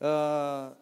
[0.00, 0.74] Э,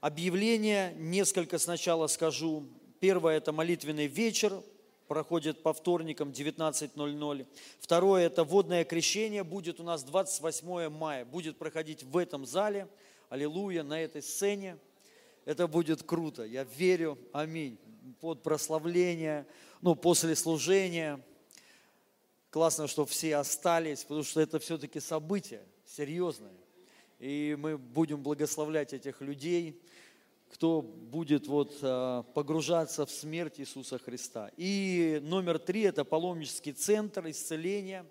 [0.00, 2.64] объявление несколько сначала скажу.
[3.00, 4.62] Первое– это молитвенный вечер,
[5.08, 7.46] проходит по вторникам 19.00.
[7.80, 12.88] Второе– это водное крещение, будет у нас 28 мая, будет проходить в этом зале,
[13.28, 14.78] аллилуйя, на этой сцене.
[15.44, 17.78] Это будет круто, я верю, аминь.
[18.20, 19.46] Под прославление,
[19.82, 21.20] ну, после служения.
[22.50, 26.52] Классно, что все остались, потому что это все-таки событие серьезное.
[27.24, 29.80] И мы будем благословлять этих людей–
[30.54, 34.52] кто будет вот а, погружаться в смерть Иисуса Христа.
[34.56, 38.06] И номер три– это паломнический центр исцеления.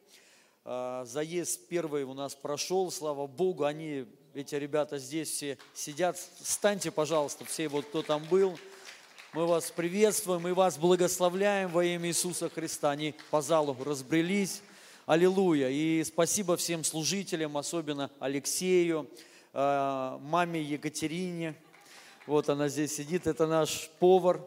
[0.66, 6.18] А, заезд первый у нас прошел, слава Богу, они, эти ребята здесь все сидят.
[6.41, 8.59] Станьте, пожалуйста, все вот, кто там был.
[9.32, 12.91] Мы вас приветствуем и вас благословляем во имя Иисуса Христа.
[12.91, 14.62] Они по залу разбрелись.
[15.05, 15.67] Аллилуйя.
[15.70, 19.09] И спасибо всем служителям, особенно Алексею,
[19.52, 21.55] а, маме Екатерине,
[22.26, 24.41] вот она здесь сидит, это наш повар,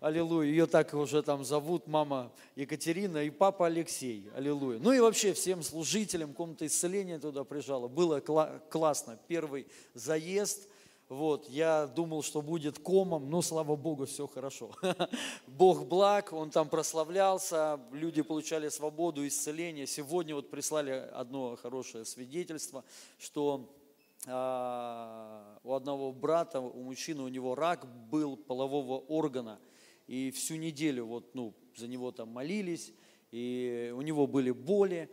[0.00, 0.50] аллилуйя.
[0.50, 4.78] Ее так уже там зовут, мама Екатерина и папа Алексей, аллилуйя.
[4.78, 7.88] Ну и вообще всем служителям комнаты исцеления туда прижала.
[7.88, 9.18] Было кла- классно.
[9.26, 10.68] Первый заезд,
[11.08, 14.70] вот, я думал, что будет комом, но, слава Богу, все хорошо.
[15.46, 19.86] Бог благ, Он там прославлялся, люди получали свободу, исцеление.
[19.86, 22.84] Сегодня вот прислали одно хорошее свидетельство,
[23.18, 23.70] что
[24.26, 29.60] а, у одного брата, у мужчины, у него рак был полового органа,
[30.06, 32.92] и всю неделю вот, ну, за него там молились,
[33.30, 35.10] и у него были боли,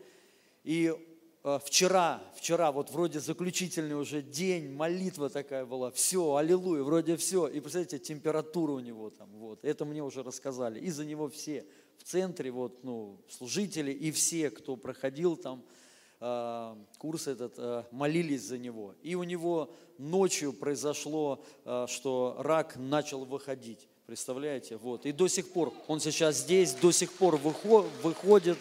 [0.64, 0.94] и
[1.44, 7.60] вчера, вчера вот вроде заключительный уже день, молитва такая была, все, аллилуйя, вроде все, и
[7.60, 11.66] представляете, температура у него там, вот, это мне уже рассказали, и за него все
[11.98, 15.64] в центре, вот, ну, служители и все, кто проходил там,
[16.24, 18.94] Э, курс этот, э, молились за него.
[19.02, 23.88] И у него ночью произошло, э, что рак начал выходить.
[24.06, 24.78] Представляете?
[24.78, 25.08] Вот.
[25.08, 28.60] И до сих пор, он сейчас здесь, до сих пор выходит.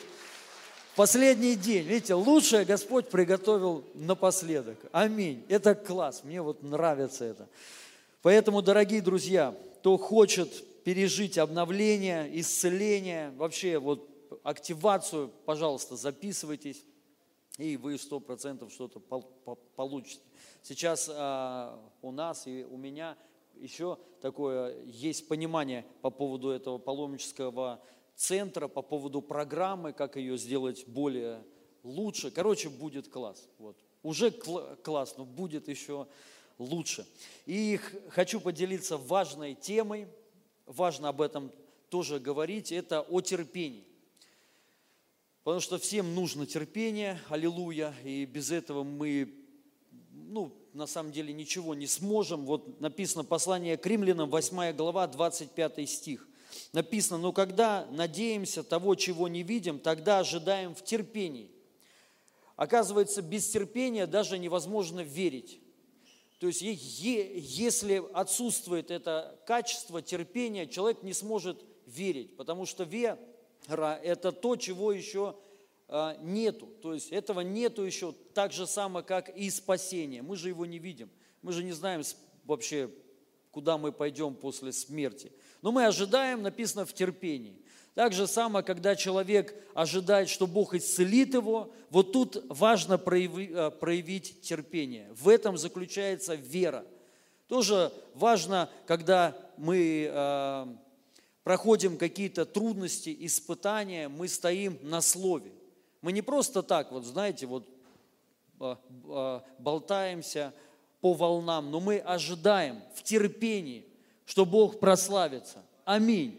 [0.96, 4.76] Последний день, видите, лучшее Господь приготовил напоследок.
[4.92, 5.44] Аминь.
[5.48, 7.48] Это класс, мне вот нравится это.
[8.22, 14.08] Поэтому, дорогие друзья, кто хочет пережить обновление, исцеление, вообще вот
[14.42, 16.82] активацию, пожалуйста, записывайтесь
[17.56, 19.00] и вы сто процентов что-то
[19.76, 20.22] получите.
[20.62, 23.16] Сейчас а, у нас и у меня
[23.54, 27.80] еще такое есть понимание по поводу этого паломнического
[28.20, 31.42] центра, по поводу программы, как ее сделать более
[31.82, 32.30] лучше.
[32.30, 33.48] Короче, будет класс.
[33.58, 33.78] Вот.
[34.02, 36.06] Уже кл- класс, но будет еще
[36.58, 37.06] лучше.
[37.46, 40.06] И хочу поделиться важной темой,
[40.66, 41.50] важно об этом
[41.88, 43.86] тоже говорить, это о терпении.
[45.42, 49.32] Потому что всем нужно терпение, аллилуйя, и без этого мы,
[50.12, 52.44] ну, на самом деле ничего не сможем.
[52.44, 56.29] Вот написано послание к римлянам, 8 глава, 25 стих.
[56.72, 61.50] Написано, но когда надеемся того, чего не видим, тогда ожидаем в терпении.
[62.56, 65.60] Оказывается, без терпения даже невозможно верить.
[66.38, 73.18] То есть, если отсутствует это качество терпения, человек не сможет верить, потому что вера
[73.68, 75.36] это то, чего еще
[75.88, 76.68] а, нету.
[76.80, 80.22] То есть этого нету еще так же самое, как и спасение.
[80.22, 81.10] Мы же его не видим.
[81.42, 82.02] Мы же не знаем
[82.44, 82.90] вообще,
[83.50, 85.32] куда мы пойдем после смерти.
[85.62, 87.56] Но мы ожидаем, написано, в терпении.
[87.94, 94.40] Так же самое, когда человек ожидает, что Бог исцелит его, вот тут важно а, проявить
[94.40, 95.08] терпение.
[95.12, 96.84] В этом заключается вера.
[97.48, 100.68] Тоже важно, когда мы а,
[101.42, 105.52] проходим какие-то трудности, испытания, мы стоим на слове.
[106.00, 107.68] Мы не просто так, вот знаете, вот
[108.60, 110.54] а, болтаемся
[111.00, 113.84] по волнам, но мы ожидаем в терпении,
[114.30, 115.64] что Бог прославится.
[115.84, 116.38] Аминь.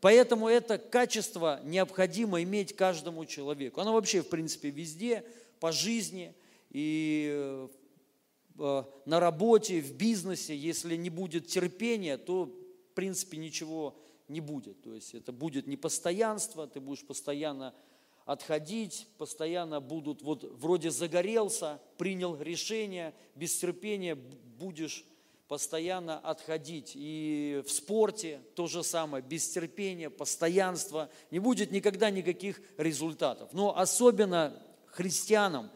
[0.00, 3.82] Поэтому это качество необходимо иметь каждому человеку.
[3.82, 5.26] Оно вообще, в принципе, везде,
[5.60, 6.34] по жизни
[6.70, 7.68] и
[8.58, 10.56] э, на работе, в бизнесе.
[10.56, 14.80] Если не будет терпения, то, в принципе, ничего не будет.
[14.80, 17.74] То есть это будет непостоянство, ты будешь постоянно
[18.24, 25.04] отходить, постоянно будут, вот вроде загорелся, принял решение, без терпения будешь
[25.48, 26.92] постоянно отходить.
[26.94, 33.48] И в спорте то же самое, без терпения, постоянства, не будет никогда никаких результатов.
[33.52, 35.70] Но особенно христианам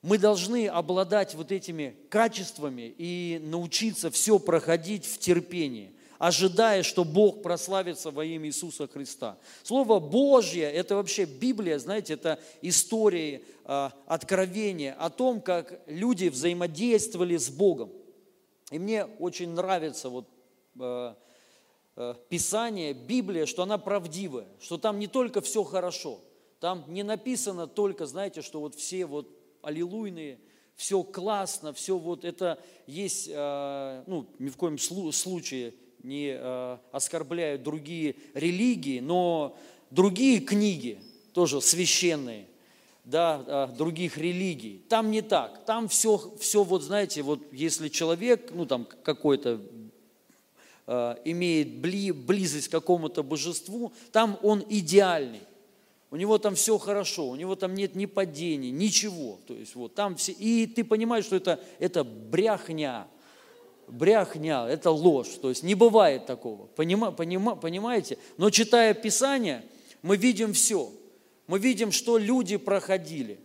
[0.00, 7.42] мы должны обладать вот этими качествами и научиться все проходить в терпении– ожидая, что Бог
[7.42, 9.38] прославится во имя Иисуса Христа.
[9.64, 17.36] Слово Божье– это вообще Библия, знаете, это истории, а, откровения о том, как люди взаимодействовали
[17.36, 17.90] с Богом.
[18.72, 20.26] И мне очень нравится вот
[20.80, 21.16] а,
[21.94, 26.18] а, Писание, Библия, что она правдивая, что там не только все хорошо,
[26.58, 29.28] там не написано только, знаете, что вот все вот
[29.62, 30.40] аллилуйные–
[30.76, 37.62] все классно, все вот это есть, э, ну, ни в коем случае не э, оскорбляют
[37.62, 39.56] другие религии, но
[39.90, 41.00] другие книги,
[41.32, 42.48] тоже священные,
[43.04, 45.64] да, э, других религий, там не так.
[45.64, 49.60] Там все, все вот, знаете, вот если человек, ну, там какой-то
[51.24, 55.42] имеет близость к какому-то божеству, там он идеальный
[56.12, 59.38] у него там все хорошо, у него там нет ни падений, ничего.
[59.46, 63.08] То есть вот там все, и ты понимаешь, что это, это бряхня,
[63.88, 65.30] бряхня, это ложь.
[65.40, 66.66] То есть не бывает такого.
[66.66, 68.18] Понима, понима, понимаете?
[68.36, 69.64] Но читая Писание,
[70.02, 70.92] мы видим все.
[71.46, 73.38] Мы видим, что люди проходили.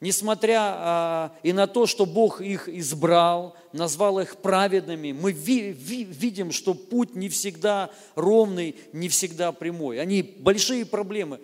[0.00, 6.04] Несмотря а, и на то, что Бог их избрал, назвал их праведными, мы ви, ви,
[6.04, 9.98] видим, что путь не всегда ровный, не всегда прямой.
[10.00, 11.40] Они большие проблемы.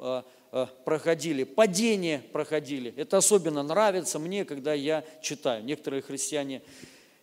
[0.00, 2.92] Э, э, проходили, падения проходили.
[2.96, 5.64] Это особенно нравится мне, когда я читаю.
[5.64, 6.62] Некоторые христиане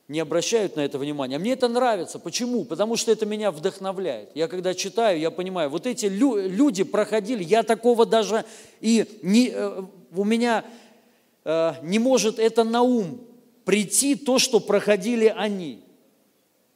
[0.09, 1.37] не обращают на это внимания.
[1.37, 2.19] А мне это нравится.
[2.19, 2.65] Почему?
[2.65, 4.31] Потому что это меня вдохновляет.
[4.35, 8.43] Я когда читаю, я понимаю, вот эти люди проходили, я такого даже
[8.81, 10.65] и не, э, у меня
[11.81, 13.21] не может это на ум
[13.63, 15.81] прийти, то, что проходили они.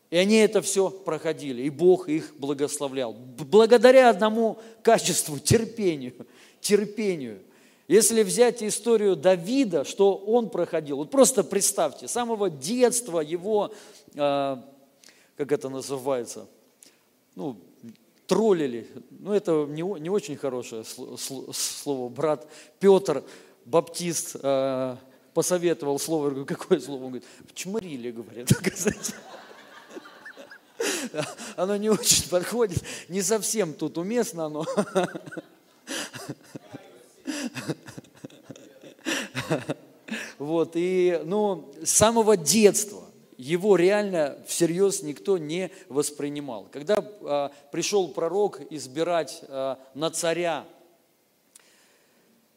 [0.09, 3.13] И они это все проходили, и Бог их благословлял.
[3.13, 6.13] Благодаря одному качеству, терпению,
[6.61, 7.39] терпению.
[7.93, 13.71] Если взять историю Давида, что он проходил, вот просто представьте, с самого детства его,
[14.15, 14.57] э,
[15.37, 16.47] как это называется,
[17.35, 17.55] ну,
[18.25, 22.47] троллили, ну это не, не очень хорошее слово, брат
[22.79, 23.23] Петр,
[23.65, 24.95] баптист, э,
[25.35, 27.03] посоветовал слово, говорю, какое слово?
[27.03, 28.49] Он говорит, чморили, говорят,
[31.57, 34.65] оно не очень подходит, не совсем тут уместно оно.
[40.37, 43.03] Вот, и, ну, с самого детства
[43.37, 46.67] его реально всерьез никто не воспринимал.
[46.71, 50.65] Когда а, пришел пророк избирать а, на царя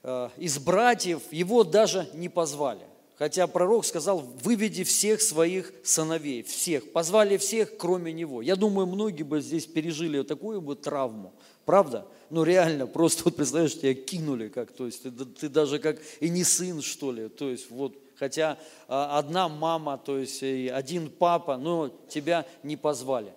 [0.03, 2.83] а, из братьев, его даже не позвали.
[3.19, 6.93] Хотя пророк сказал, выведи всех своих сыновей, всех.
[6.93, 8.43] Позвали всех, кроме него.
[8.43, 11.33] Я думаю, многие бы здесь пережили такую бы травму.
[11.65, 12.07] Правда?
[12.31, 16.29] Ну реально, просто вот представляешь, тебя кинули как, то есть ты, ты даже как и
[16.29, 17.29] не сын, что ли.
[17.29, 18.59] То есть вот, хотя
[18.89, 23.33] а, одна мама, то есть и один папа, но тебя не позвали.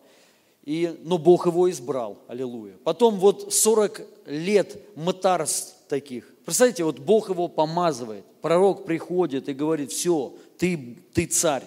[0.65, 2.75] И, но Бог его избрал, аллилуйя.
[2.83, 6.31] Потом вот 40 лет мытарств таких.
[6.45, 8.25] Представляете, вот Бог его помазывает.
[8.41, 11.63] Пророк приходит и говорит, все, ты, ты царь.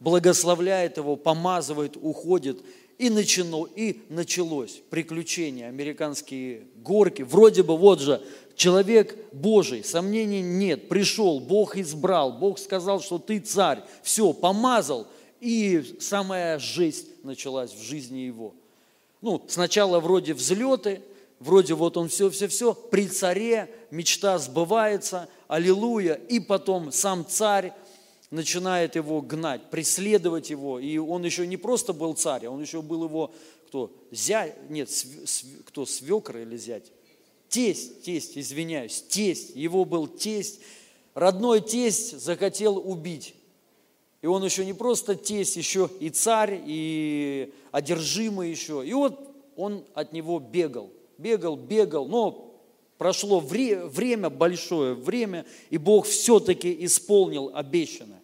[0.00, 2.62] Благословляет его, помазывает, уходит.
[3.00, 7.22] И, начало, и началось приключение, американские горки.
[7.22, 8.20] Вроде бы вот же
[8.56, 13.82] человек Божий, сомнений нет, пришел, Бог избрал, Бог сказал, что ты царь.
[14.02, 15.06] Все, помазал,
[15.40, 18.52] и самая жесть началась в жизни его.
[19.22, 21.00] Ну, сначала вроде взлеты,
[21.38, 27.72] вроде вот он все-все-все, при царе мечта сбывается, аллилуйя, и потом сам царь
[28.30, 32.82] начинает его гнать, преследовать его, и он еще не просто был царь, а он еще
[32.82, 33.32] был его,
[33.68, 36.92] кто, зять, нет, св, св, кто, свекр или зять?
[37.48, 40.60] Тесть, тесть, извиняюсь, тесть, его был тесть,
[41.14, 43.34] родной тесть захотел убить.
[44.22, 48.86] И он еще не просто тесть, еще и царь, и одержимый еще.
[48.86, 52.54] И вот он от него бегал бегал, бегал, но
[52.98, 58.19] прошло вре, время, большое время, и Бог все-таки исполнил обещанное.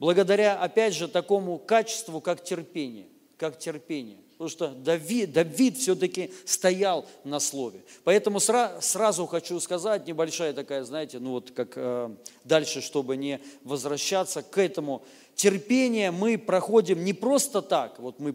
[0.00, 4.16] Благодаря, опять же, такому качеству, как терпение, как терпение.
[4.32, 7.84] Потому что Давид, Давид все-таки стоял на слове.
[8.04, 12.08] Поэтому сра, сразу хочу сказать, небольшая такая, знаете, ну вот как э,
[12.44, 15.02] дальше, чтобы не возвращаться к этому.
[15.34, 18.34] Терпение мы проходим не просто так, вот мы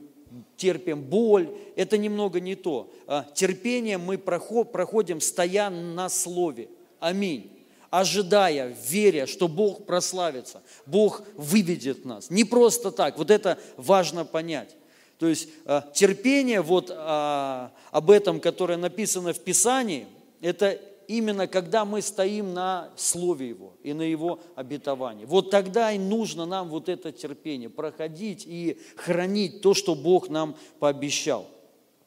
[0.57, 2.93] терпим боль, это немного не то.
[3.07, 6.69] А терпение мы проходим, стоя на слове.
[6.99, 7.54] Аминь.
[7.89, 12.29] Ожидая, веря, что Бог прославится, Бог выведет нас.
[12.29, 14.75] Не просто так, вот это важно понять.
[15.19, 15.49] То есть
[15.93, 20.07] терпение, вот об этом, которое написано в Писании,
[20.41, 25.25] это именно когда мы стоим на Слове Его и на Его обетовании.
[25.25, 30.57] Вот тогда и нужно нам вот это терпение, проходить и хранить то, что Бог нам
[30.79, 31.47] пообещал.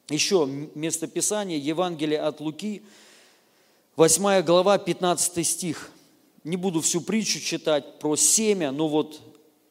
[0.09, 0.45] Еще
[0.75, 2.83] местописание, Евангелие от Луки,
[3.99, 5.91] 8 глава, 15 стих.
[6.45, 9.19] Не буду всю притчу читать про семя, но вот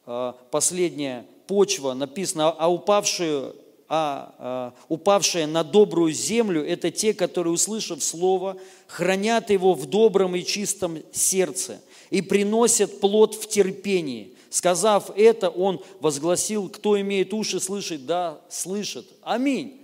[0.05, 3.57] э, последняя почва написано, а упавшую
[3.89, 10.37] а, а упавшие на добрую землю– это те, которые, услышав Слово, хранят его в добром
[10.37, 11.81] и чистом сердце
[12.11, 14.35] и приносят плод в терпении.
[14.51, 19.07] Сказав это, он возгласил, кто имеет уши слышать, да, слышит.
[19.23, 19.81] Аминь.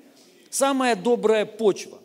[0.50, 1.96] Самая добрая почва,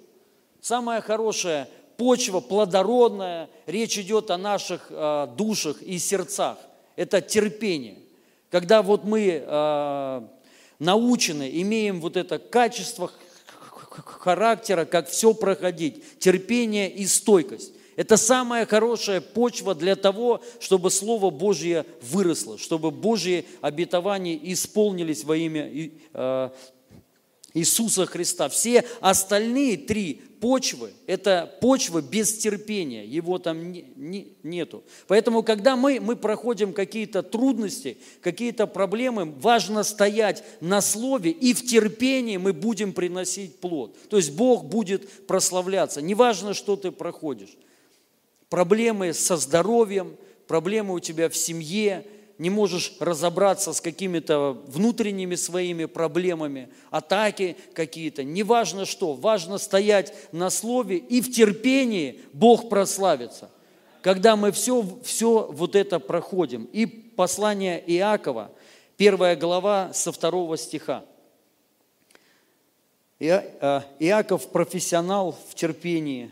[0.61, 1.67] самая хорошая
[1.99, 6.57] почва, плодородная, речь идет о наших э, душах и сердцах.
[6.95, 7.97] Это терпение.
[8.49, 10.21] Когда вот мы э,
[10.79, 13.11] научены, имеем вот это качество
[14.05, 17.73] характера, как все проходить, терпение и стойкость.
[17.97, 25.35] Это самая хорошая почва для того, чтобы Слово Божье выросло, чтобы Божьи обетования исполнились во
[25.35, 25.69] имя
[26.13, 26.49] э,
[27.53, 28.47] Иисуса Христа.
[28.47, 34.83] Все остальные три почвы– это почвы без терпения, его там не, не, нету.
[35.07, 41.65] Поэтому, когда мы, мы проходим какие-то трудности, какие-то проблемы, важно стоять на слове, и в
[41.65, 43.95] терпении мы будем приносить плод.
[44.09, 46.01] То есть Бог будет прославляться.
[46.01, 47.55] Неважно, что ты проходишь.
[48.49, 50.15] Проблемы со здоровьем,
[50.47, 52.05] проблемы у тебя в семье–
[52.39, 60.49] не можешь разобраться с какими-то внутренними своими проблемами, атаки какие-то, неважно что, важно стоять на
[60.49, 63.51] слове и в терпении Бог прославится.
[64.01, 66.63] Когда мы все, все вот это проходим.
[66.71, 68.49] И послание Иакова,
[68.95, 71.03] первая глава со второго стиха.
[73.19, 76.31] Э, Иаков профессионал в терпении.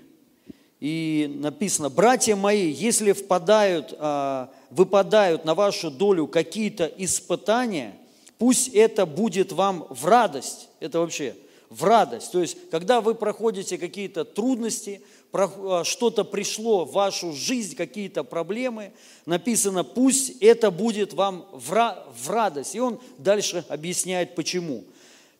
[0.79, 7.95] И написано, братья мои, если впадают а, выпадают на вашу долю какие-то испытания,
[8.37, 10.69] пусть это будет вам в радость.
[10.79, 11.35] Это вообще
[11.69, 12.31] в радость.
[12.31, 15.01] То есть, когда вы проходите какие-то трудности,
[15.33, 18.91] а, что-то пришло в вашу жизнь, какие-то проблемы,
[19.25, 22.75] написано, пусть это будет вам в радость.
[22.75, 24.83] И он дальше объясняет, почему.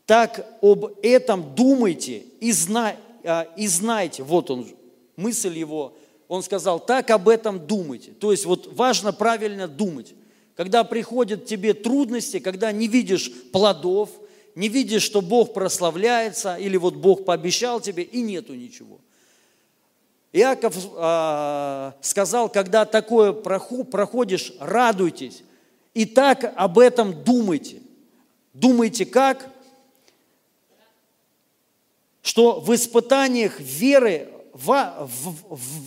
[0.05, 4.23] Так об этом думайте и, зна, а, и знайте.
[4.23, 4.67] Вот он,
[5.17, 5.93] мысль его–
[6.27, 8.11] он сказал, так об этом думайте.
[8.11, 10.13] То есть вот важно правильно думать.
[10.55, 14.09] Когда приходят тебе трудности, когда не видишь плодов,
[14.55, 18.99] не видишь, что Бог прославляется, или вот Бог пообещал тебе, и нету ничего.
[20.33, 25.43] Иаков э, сказал, когда такое проходишь, радуйтесь.
[25.93, 27.81] И так об этом думайте.
[28.53, 29.47] Думайте как?
[32.21, 34.27] Что в испытаниях веры
[34.63, 35.07] в,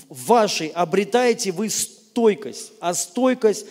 [0.08, 3.66] в вашей обретаете вы стойкость, а стойкость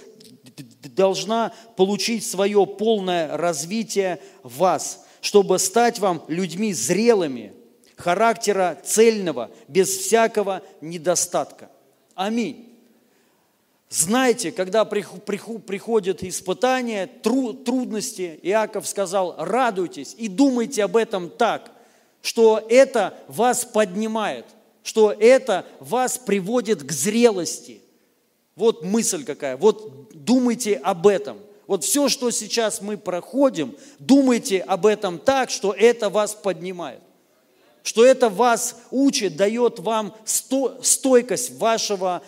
[0.95, 7.53] должна получить свое полное развитие в вас, чтобы стать вам людьми зрелыми,
[7.95, 11.69] характера цельного, без всякого недостатка.
[12.15, 12.65] Аминь.
[13.89, 21.71] Знайте, когда приходят испытания, трудности, Иаков сказал, радуйтесь и думайте об этом так,
[22.21, 24.45] что это вас поднимает–
[24.89, 27.83] что это вас приводит к зрелости.
[28.55, 29.55] Вот мысль какая.
[29.55, 31.37] Вот думайте об этом.
[31.67, 37.01] Вот все, что сейчас мы проходим, думайте об этом так, что это вас поднимает.
[37.83, 42.23] Что это вас учит, дает вам стойкость вашего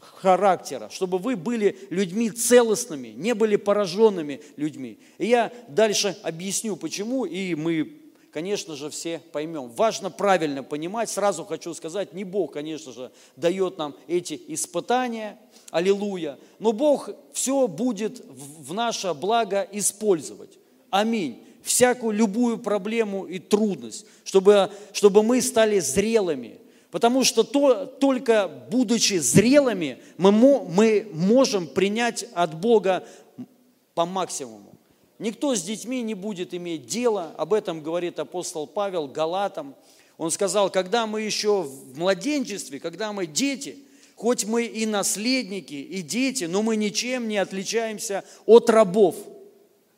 [0.00, 4.98] характера, чтобы вы были людьми целостными, не были пораженными людьми.
[5.16, 7.99] И я дальше объясню, почему, и мы
[8.32, 9.70] конечно же, все поймем.
[9.70, 15.38] Важно правильно понимать, сразу хочу сказать, не Бог, конечно же, дает нам эти испытания,
[15.70, 20.58] аллилуйя, но Бог все будет в наше благо использовать.
[20.90, 21.44] Аминь.
[21.62, 26.58] Всякую, любую проблему и трудность, чтобы, чтобы мы стали зрелыми.
[26.90, 33.04] Потому что то, только будучи зрелыми, мы, мы можем принять от Бога
[33.94, 34.69] по максимуму.
[35.20, 39.74] Никто с детьми не будет иметь дела, об этом говорит апостол Павел Галатам.
[40.16, 43.76] Он сказал, когда мы еще в младенчестве, когда мы дети,
[44.16, 49.14] хоть мы и наследники, и дети, но мы ничем не отличаемся от рабов.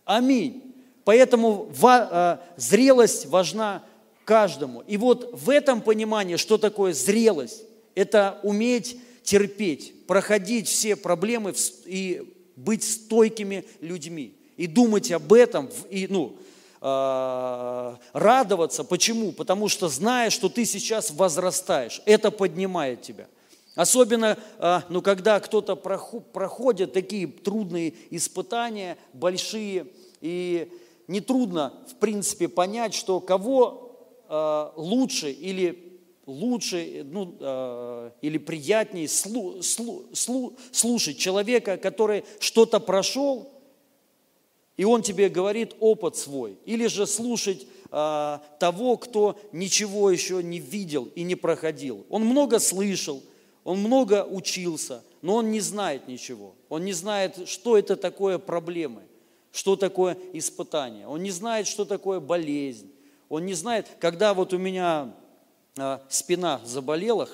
[0.04, 0.74] Аминь.
[1.04, 3.84] Поэтому э, зрелость важна
[4.24, 4.80] каждому.
[4.88, 7.62] И вот в этом понимании, что такое зрелость,
[7.94, 11.54] это уметь терпеть, проходить все проблемы
[11.86, 16.36] и быть стойкими людьми и думать об этом, и, ну,
[16.82, 18.84] э, радоваться.
[18.84, 19.32] Почему?
[19.32, 22.02] Потому что знаешь, что ты сейчас возрастаешь.
[22.06, 23.28] Это поднимает тебя.
[23.74, 29.86] Особенно, э, ну, когда кто-то проходит такие трудные испытания, большие,
[30.20, 30.70] и
[31.08, 33.96] нетрудно, в принципе, понять, что кого
[34.28, 35.88] э, лучше или
[36.24, 37.34] лучше ну,
[38.22, 43.51] или приятнее слу, слу, слу, слушать человека, который что-то прошел,
[44.82, 50.58] и он тебе говорит опыт свой, или же слушать э, того, кто ничего еще не
[50.58, 52.04] видел и не проходил.
[52.10, 53.22] Он много слышал,
[53.62, 56.56] он много учился, но он не знает ничего.
[56.68, 59.02] Он не знает, что это такое проблемы,
[59.52, 61.06] что такое испытание.
[61.06, 62.90] Он не знает, что такое болезнь.
[63.28, 65.14] Он не знает, когда вот у меня
[65.78, 67.28] а, спина заболела,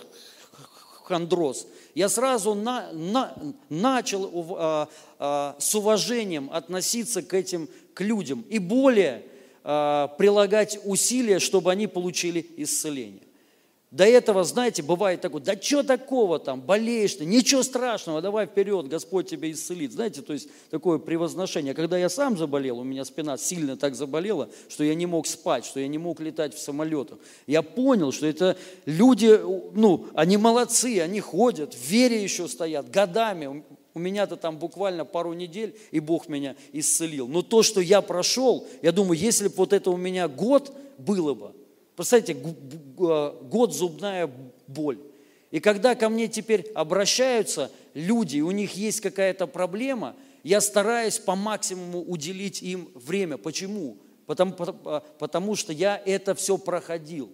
[1.05, 1.67] хондроз,
[1.99, 3.35] я сразу на, на,
[3.69, 4.89] начал а,
[5.19, 9.25] а, с уважением относиться к этим к людям и более
[9.65, 13.25] а, прилагать усилия, чтобы они получили исцеление.
[13.91, 18.87] До этого, знаете, бывает такое, да что такого там, болеешь ты, ничего страшного, давай вперед,
[18.87, 19.93] Господь тебя исцелит.
[19.93, 21.73] Знаете, то есть такое превозношение.
[21.73, 25.65] Когда я сам заболел, у меня спина сильно так заболела, что я не мог спать,
[25.65, 27.19] что я не мог летать в самолетах.
[27.47, 29.41] Я понял, что это люди,
[29.73, 33.65] ну, они молодцы, они ходят, в вере еще стоят, годами.
[33.95, 37.27] У меня-то там буквально пару недель, и Бог меня исцелил.
[37.27, 41.33] Но то, что я прошел, я думаю, если бы вот это у меня год было
[41.33, 41.53] бы,
[41.99, 42.37] Представьте,
[43.01, 44.31] а, год зубная
[44.69, 45.01] боль.
[45.51, 50.15] И когда ко мне теперь обращаются люди, у них есть какая-то проблема,
[50.45, 53.37] я стараюсь по максимуму уделить им время.
[53.37, 53.97] Почему?
[54.27, 57.33] Потому, а, потому что я это все проходил.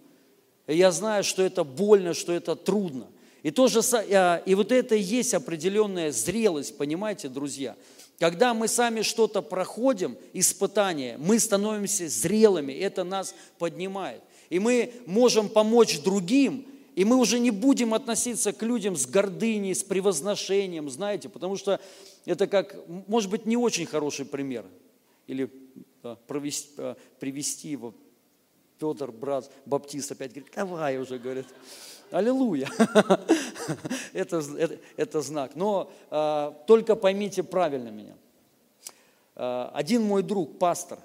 [0.66, 3.08] Я знаю, что это больно, что это трудно.
[3.42, 7.76] И, тоже, а, и вот это и есть определенная зрелость, понимаете, друзья.
[8.18, 14.22] Когда мы сами что-то проходим, испытания, мы становимся зрелыми, это нас поднимает
[14.54, 19.74] и мы можем помочь другим, и мы уже не будем относиться к людям с гордыней,
[19.74, 21.80] с превозношением, знаете, потому что
[22.24, 22.76] это как,
[23.08, 24.64] может быть, не очень хороший пример.
[25.26, 25.50] Или
[26.04, 27.94] да, провести, а, привести его,
[28.78, 31.46] Петр, брат, баптист опять говорит, давай уже, говорит,
[32.12, 32.70] аллилуйя.
[34.12, 35.56] это, это, это знак.
[35.56, 38.14] Но а, только поймите правильно меня.
[39.34, 41.00] А, один мой друг, пастор,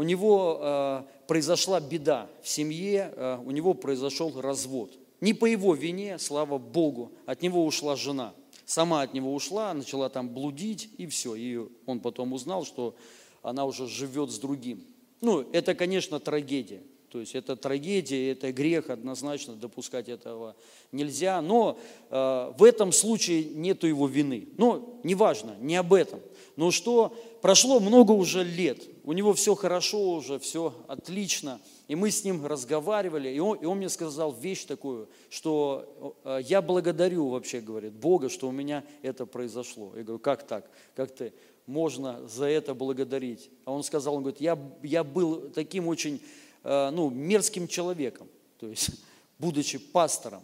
[0.00, 4.98] у него а, произошла беда в семье, э, у него произошел развод.
[5.20, 8.32] Не по его вине, слава Богу, от него ушла жена.
[8.64, 11.34] Сама от него ушла, начала там блудить, и все.
[11.34, 12.96] И он потом узнал, что
[13.42, 14.82] она уже живет с другим.
[15.20, 16.80] Ну, это, конечно, трагедия.
[17.10, 20.56] То есть это трагедия, это грех, однозначно допускать этого
[20.92, 21.42] нельзя.
[21.42, 24.48] Но э, в этом случае нету его вины.
[24.56, 26.20] Но неважно, не об этом.
[26.56, 31.60] Но что прошло много уже лет, у него все хорошо уже, все отлично.
[31.88, 36.40] И мы с ним разговаривали, и он, и он мне сказал вещь такую, что э,
[36.44, 39.92] я благодарю вообще, говорит, Бога, что у меня это произошло.
[39.96, 40.70] Я говорю, как так?
[40.94, 41.32] Как ты
[41.66, 43.50] можно за это благодарить?
[43.64, 46.20] А он сказал, он говорит, я, я был таким очень
[46.62, 48.90] э, ну, мерзким человеком, то есть,
[49.38, 50.42] будучи пастором.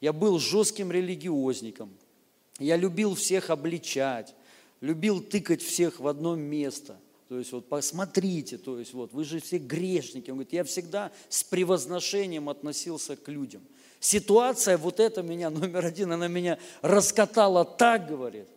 [0.00, 1.90] Я был жестким религиозником.
[2.58, 4.34] Я любил всех обличать,
[4.80, 6.98] любил тыкать всех в одно место–
[7.30, 10.30] то есть вот посмотрите, то есть вот вы же все грешники.
[10.30, 13.62] Он говорит, я всегда с превозношением относился к людям.
[14.00, 18.48] Ситуация вот эта меня, номер один, она меня раскатала так, говорит.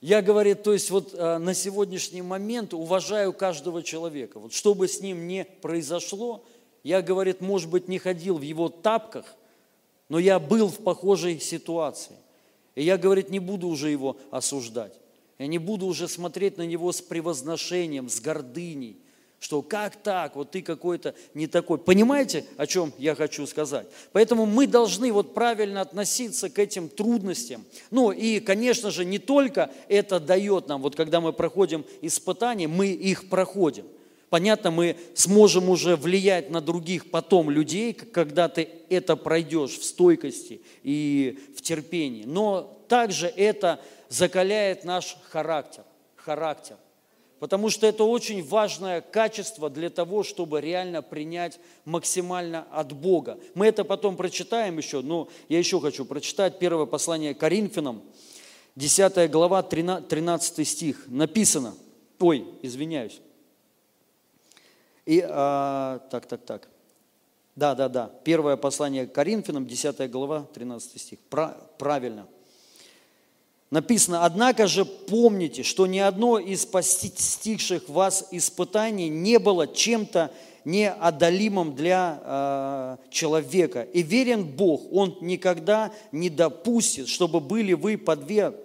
[0.00, 4.38] Я, говорит, то есть вот а, на сегодняшний момент уважаю каждого человека.
[4.38, 6.44] Вот что бы с ним ни произошло,
[6.84, 9.34] я, говорит, может быть, не ходил в его тапках,
[10.08, 12.14] но я был в похожей ситуации.
[12.76, 15.01] И я, говорит, не буду уже его осуждать.
[15.42, 18.96] Я не буду уже смотреть на него с превозношением, с гордыней,
[19.40, 21.78] что как так, вот ты какой-то не такой.
[21.78, 23.88] Понимаете, о чем я хочу сказать?
[24.12, 27.64] Поэтому мы должны вот правильно относиться к этим трудностям.
[27.90, 32.86] Ну и, конечно же, не только это дает нам, вот когда мы проходим испытания, мы
[32.86, 33.86] их проходим.
[34.32, 40.62] Понятно, мы сможем уже влиять на других потом людей, когда ты это пройдешь в стойкости
[40.82, 42.24] и в терпении.
[42.24, 45.84] Но также это закаляет наш характер.
[46.16, 46.78] Характер.
[47.40, 53.38] Потому что это очень важное качество для того, чтобы реально принять максимально от Бога.
[53.54, 58.00] Мы это потом прочитаем еще, но я еще хочу прочитать первое послание Коринфянам,
[58.76, 61.04] 10 глава, 13 стих.
[61.08, 61.74] Написано,
[62.18, 63.20] ой, извиняюсь.
[65.06, 66.68] И, а, так, так, так.
[67.54, 68.10] Да, да, да.
[68.24, 71.18] Первое послание Коринфянам, 10 глава, 13 стих.
[71.78, 72.26] Правильно.
[73.70, 80.30] Написано, однако же помните, что ни одно из постигших вас испытаний не было чем-то
[80.64, 83.82] неодолимым для э, человека.
[83.82, 88.62] И верен Бог, Он никогда не допустит, чтобы были вы подвергнуты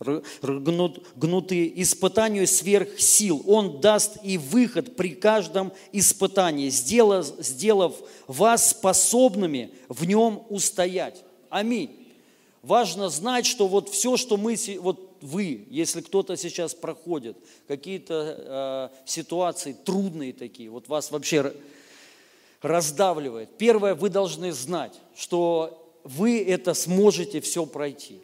[0.00, 3.42] гнуты испытанию сверх сил.
[3.46, 7.94] Он даст и выход при каждом испытании, сделав, сделав
[8.26, 11.22] вас способными в нем устоять.
[11.48, 12.06] Аминь.
[12.62, 17.36] Важно знать, что вот все, что мы, вот вы, если кто-то сейчас проходит,
[17.68, 21.54] какие-то э, ситуации трудные такие, вот вас вообще
[22.62, 23.56] раздавливает.
[23.56, 28.20] Первое, вы должны знать, что вы это сможете все пройти.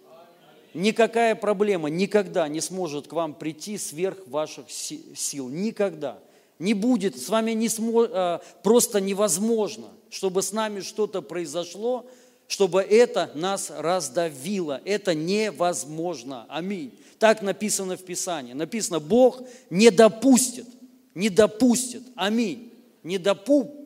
[0.74, 5.48] Никакая проблема никогда не сможет к вам прийти сверх ваших сил.
[5.48, 6.18] Никогда.
[6.58, 12.06] Не будет, с вами не смо, э, просто невозможно, чтобы с нами что-то произошло,
[12.46, 14.80] чтобы это нас раздавило.
[14.84, 16.46] Это невозможно.
[16.48, 16.92] Аминь.
[17.18, 18.52] Так написано в Писании.
[18.52, 20.66] Написано, Бог не допустит,
[21.14, 22.02] не допустит.
[22.14, 22.72] Аминь.
[23.02, 23.81] Не допустит,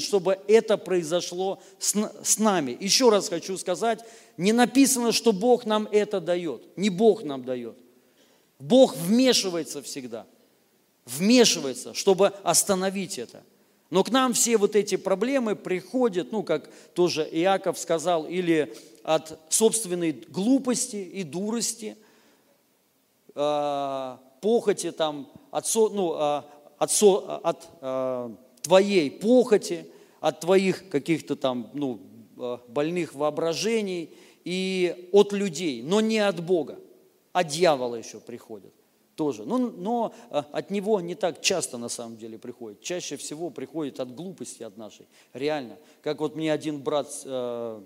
[0.00, 2.76] чтобы это произошло с, с нами.
[2.80, 4.00] Еще раз хочу сказать,
[4.36, 6.76] не написано, что Бог нам это дает.
[6.76, 7.76] Не Бог нам дает.
[8.58, 10.26] Бог вмешивается всегда.
[11.06, 13.42] Вмешивается, чтобы остановить это.
[13.90, 19.38] Но к нам все вот эти проблемы приходят, ну, как тоже Иаков сказал, или от
[19.48, 21.96] собственной глупости и дурости,
[23.34, 26.42] э, похоти там, от, со, ну, э,
[26.78, 28.30] от, со, от э,
[28.62, 29.86] твоей похоти,
[30.20, 32.00] от твоих каких-то там ну,
[32.68, 34.10] больных воображений
[34.44, 36.78] и от людей, но не от Бога,
[37.32, 38.72] от дьявола еще приходят
[39.20, 39.44] тоже.
[39.44, 42.80] Но, но а, от него не так часто на самом деле приходит.
[42.80, 45.06] Чаще всего приходит от глупости от нашей.
[45.34, 45.76] Реально.
[46.00, 47.82] Как вот мне один брат э,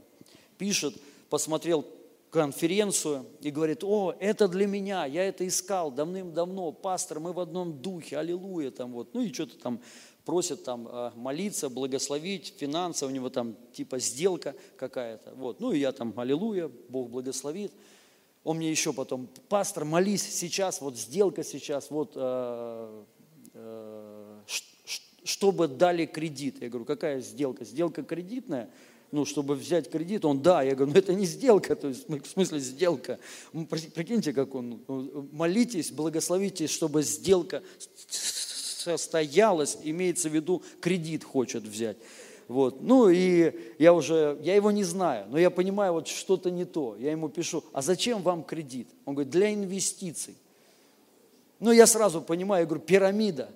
[0.59, 0.95] пишет,
[1.31, 1.85] посмотрел
[2.31, 7.81] конференцию и говорит, о, это для меня, я это искал давным-давно, пастор, мы в одном
[7.81, 9.81] духе, аллилуйя, там вот, ну и что-то там
[10.25, 15.79] просят там а, молиться, благословить, финансы, у него там типа сделка какая-то, вот, ну и
[15.79, 17.73] я там, аллилуйя, Бог благословит,
[18.43, 23.05] он мне еще потом, пастор, молись сейчас, вот сделка сейчас, вот, э,
[23.55, 24.41] э,
[25.25, 26.61] чтобы дали кредит.
[26.61, 27.65] Я говорю, какая сделка?
[27.65, 28.71] Сделка кредитная?
[29.11, 30.63] Ну, чтобы взять кредит, он, да.
[30.63, 33.19] Я говорю, ну это не сделка, то есть, в смысле сделка.
[33.95, 37.63] Прикиньте, как он, ну, молитесь, благословитесь, чтобы сделка
[38.85, 41.97] состоялась, имеется в виду, кредит хочет взять.
[42.49, 42.83] Вот.
[42.83, 46.95] Ну и я уже, я его не знаю, но я понимаю, вот что-то не то.
[46.99, 48.89] Я ему пишу, а зачем вам кредит?
[49.07, 50.37] Он говорит, для инвестиций.
[51.61, 53.49] Ну я сразу понимаю, я говорю, пирамида.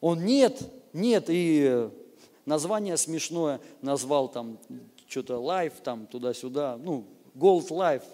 [0.00, 0.60] Он нет,
[0.92, 1.88] нет, и
[2.44, 4.58] название смешное назвал там
[5.08, 7.04] что-то life там туда-сюда, ну,
[7.34, 8.04] Gold Life,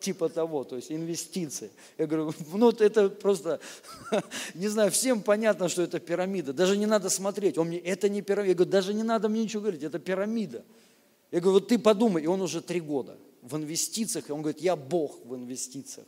[0.00, 1.70] типа того, то есть инвестиции.
[1.98, 3.60] Я говорю, ну это просто,
[4.54, 6.52] не знаю, всем понятно, что это пирамида.
[6.52, 7.58] Даже не надо смотреть.
[7.58, 8.48] Он мне, это не пирамида.
[8.48, 10.64] Я говорю, даже не надо мне ничего говорить, это пирамида.
[11.30, 14.60] Я говорю, вот ты подумай, и он уже три года в инвестициях, и он говорит,
[14.60, 16.06] я Бог в инвестициях.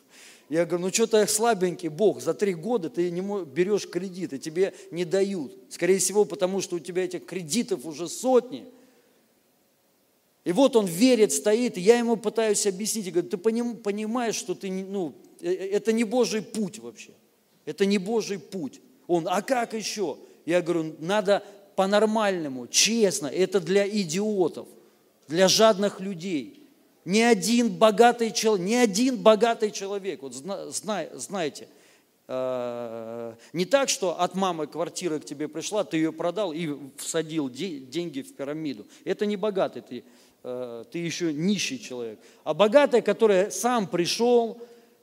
[0.49, 4.75] Я говорю, ну что-то слабенький Бог, за три года ты не берешь кредит, и тебе
[4.91, 5.53] не дают.
[5.71, 8.67] Скорее всего, потому что у тебя этих кредитов уже сотни–
[10.45, 14.55] и вот он верит, стоит, и я ему пытаюсь объяснить, и говорю, ты понимаешь, что
[14.55, 17.13] ты, ну, э, э, это не Божий путь вообще.
[17.65, 18.81] Это не Божий путь.
[19.07, 20.19] Он, а как еще?
[20.45, 21.45] Я говорю, надо
[21.77, 24.67] по-нормальному, честно, это для идиотов,
[25.29, 26.59] для жадных людей.
[27.05, 31.69] Ни один богатый человек, ни один богатый человек, вот знаете,
[32.27, 37.49] э, не так, что от мамы квартира к тебе пришла, ты ее продал и всадил
[37.49, 38.87] деньги в пирамиду.
[39.05, 40.05] Это не богатый ты
[40.43, 42.19] ты еще нищий человек.
[42.45, 44.61] А богатый, который сам пришел,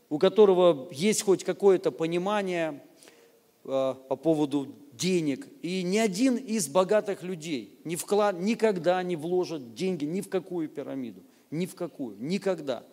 [0.10, 2.82] у которого есть хоть какое-то понимание
[3.63, 5.47] э, по поводу денег.
[5.62, 10.67] И ни один из богатых людей не вклад, никогда не вложит деньги ни в какую
[10.67, 11.21] пирамиду.
[11.52, 12.17] Ни в какую.
[12.19, 12.84] Никогда.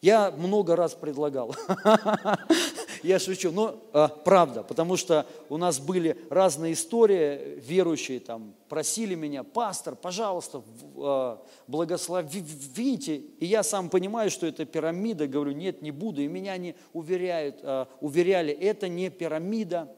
[0.00, 1.54] Я много раз предлагал.
[3.02, 9.16] Я шучу, но а, правда, потому что у нас были разные истории, верующие там просили
[9.16, 10.62] меня, пастор, пожалуйста,
[10.96, 13.16] а, благословите.
[13.16, 16.22] И я сам понимаю, что это пирамида, говорю, нет, не буду.
[16.22, 19.92] И меня не уверяют, а, уверяли, это не пирамида,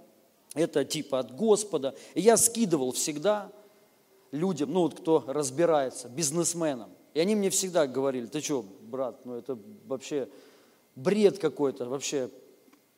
[0.54, 1.94] это типа от Господа.
[2.14, 3.52] И я скидывал всегда
[4.32, 6.90] людям, ну вот кто разбирается, бизнесменам.
[7.12, 10.28] И они мне всегда говорили, ты что, брат, ну это вообще
[10.96, 12.30] бред какой-то, вообще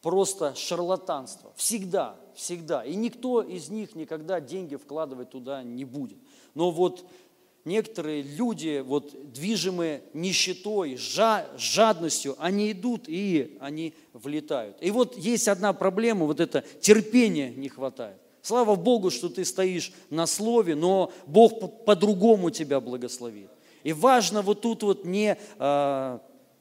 [0.07, 1.53] просто шарлатанство.
[1.57, 2.85] Всегда, всегда.
[2.85, 6.19] И никто из них никогда деньги вкладывать туда не будет.
[6.55, 7.05] Но вот
[7.65, 14.77] некоторые люди, вот движимые нищетой, жадностью, они идут и они влетают.
[14.81, 18.19] И вот есть одна проблема, вот это терпения не хватает.
[18.43, 23.51] Слава Богу, что ты стоишь на слове, но Бог по-другому тебя благословит.
[23.83, 26.19] И важно вот тут вот не э,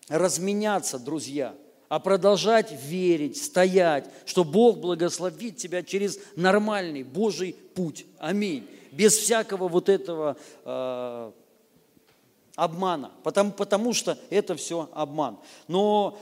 [0.10, 1.54] разменяться, друзья,
[1.90, 8.06] а продолжать верить, стоять, что Бог благословит тебя через нормальный Божий путь.
[8.18, 11.32] Аминь без всякого вот этого э,
[12.56, 15.38] обмана, потому, потому что это все обман.
[15.68, 16.18] Но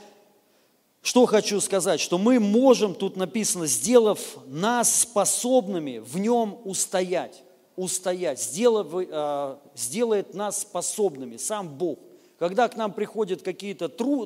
[1.02, 7.44] что хочу сказать, что мы можем, тут написано, сделав нас способными в нем устоять,
[7.76, 12.00] устоять, сделав, э, сделает нас способными, сам Бог.
[12.40, 14.26] Когда к нам приходят какие-то тру,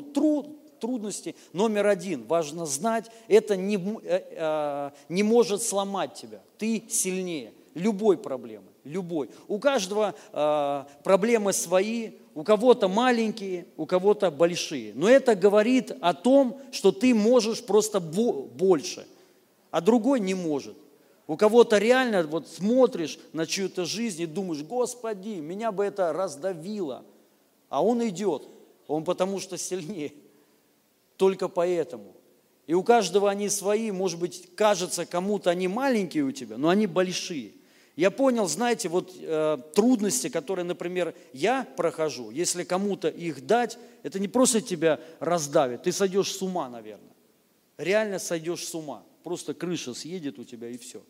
[0.79, 7.53] трудности, номер один, важно знать, это не, э, э, не может сломать тебя, ты сильнее
[7.77, 9.29] любой проблемы, любой.
[9.47, 14.93] У каждого э, проблемы свои, у кого-то маленькие, у кого-то большие.
[14.95, 19.07] Но это говорит о том, что ты можешь просто больше,
[19.71, 20.75] а другой не может.
[21.27, 27.03] У кого-то реально вот смотришь на чью-то жизнь и думаешь, Господи, меня бы это раздавило.
[27.69, 28.43] А он идет,
[28.87, 30.13] он потому что сильнее.
[31.17, 32.15] Только поэтому.
[32.67, 36.85] И у каждого они свои, может быть, кажется кому-то они маленькие у тебя, но они
[36.85, 37.53] большие.
[37.95, 44.19] Я понял, знаете, вот э, трудности, которые, например, я прохожу, если кому-то их дать, это
[44.19, 47.15] не просто тебя раздавит, ты сойдешь с ума, наверное.
[47.77, 49.03] Реально сойдешь с ума.
[49.23, 51.01] Просто крыша съедет у тебя и все.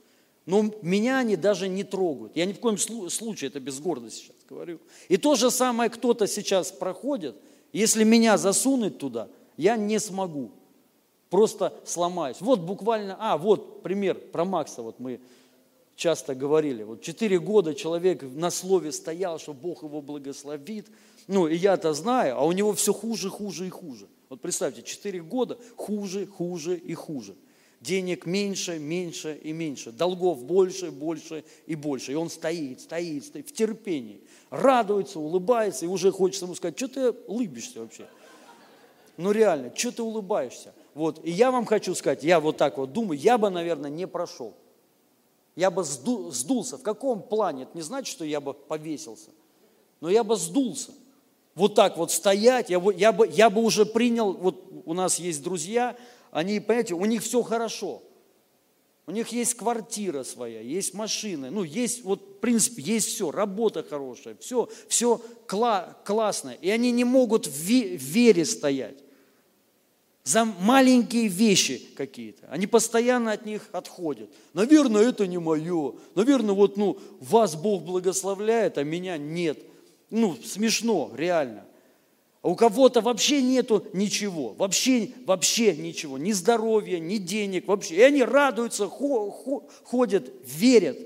[0.45, 2.37] Но меня они даже не трогают.
[2.37, 4.79] Я ни в коем случае, это без гордости сейчас говорю.
[5.09, 7.35] И то же самое кто-то сейчас проходит,
[7.73, 10.51] если меня засунуть туда, я не смогу.
[11.29, 12.37] Просто сломаюсь.
[12.39, 15.19] Вот буквально, а, вот пример про Макса, вот мы
[15.97, 16.83] часто говорили.
[16.83, 20.87] Вот четыре года человек на слове стоял, что Бог его благословит.
[21.27, 24.07] Ну, и я-то знаю, а у него все хуже, хуже и хуже.
[24.29, 27.35] Вот представьте, четыре года хуже, хуже и хуже.
[27.81, 29.91] Денег меньше, меньше и меньше.
[29.91, 32.13] Долгов больше, больше и больше.
[32.13, 34.21] И он стоит, стоит, стоит в терпении.
[34.49, 38.07] Радуется, улыбается, и уже хочется ему сказать, что ты улыбишься вообще?
[39.17, 40.73] Ну реально, что ты улыбаешься?
[40.93, 44.08] Вот, и я вам хочу сказать, я вот так вот думаю, я бы, наверное, не
[44.08, 44.53] прошел
[45.58, 46.77] я бы сдулся.
[46.77, 47.63] В каком плане?
[47.63, 49.32] Это не значит, что я бы повесился.
[49.99, 50.91] Но я бы сдулся.
[51.56, 55.17] Вот так вот стоять, я бы, я бы, я бы уже принял, вот у нас
[55.17, 55.97] есть друзья,
[56.30, 58.03] они, понимаете, у них все хорошо.
[59.08, 63.82] У них есть квартира своя, есть машины, ну, есть, вот, в принципе, есть все, работа
[63.82, 66.53] хорошая, все, все кла- классное.
[66.62, 68.97] И они не могут в вере стоять
[70.27, 72.47] за маленькие вещи какие-то.
[72.49, 74.29] Они постоянно от них отходят.
[74.53, 75.93] Наверное, это не мое.
[76.15, 79.57] Наверное, вот, ну, вас Бог благословляет, а меня нет.
[80.09, 81.63] Ну, смешно, реально.
[82.41, 87.95] А у кого-то вообще нету ничего, вообще, вообще ничего, ни здоровья, ни денег, вообще.
[87.95, 90.97] И они радуются, ходят, верят.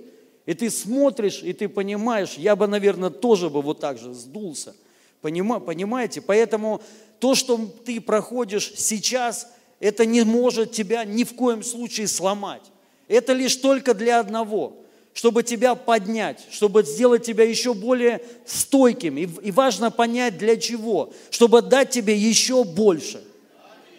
[0.47, 4.75] И ты смотришь, и ты понимаешь, я бы, наверное, тоже бы вот так же сдулся.
[5.21, 6.21] Понимаете?
[6.21, 6.81] Поэтому
[7.19, 9.47] то, что ты проходишь сейчас,
[9.79, 12.63] это не может тебя ни в коем случае сломать.
[13.07, 14.77] Это лишь только для одного,
[15.13, 19.17] чтобы тебя поднять, чтобы сделать тебя еще более стойким.
[19.17, 23.23] И, важно понять для чего, чтобы дать тебе еще больше.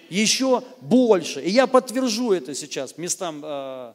[0.09, 1.41] Еще больше.
[1.43, 3.93] И я подтвержу это сейчас местам э,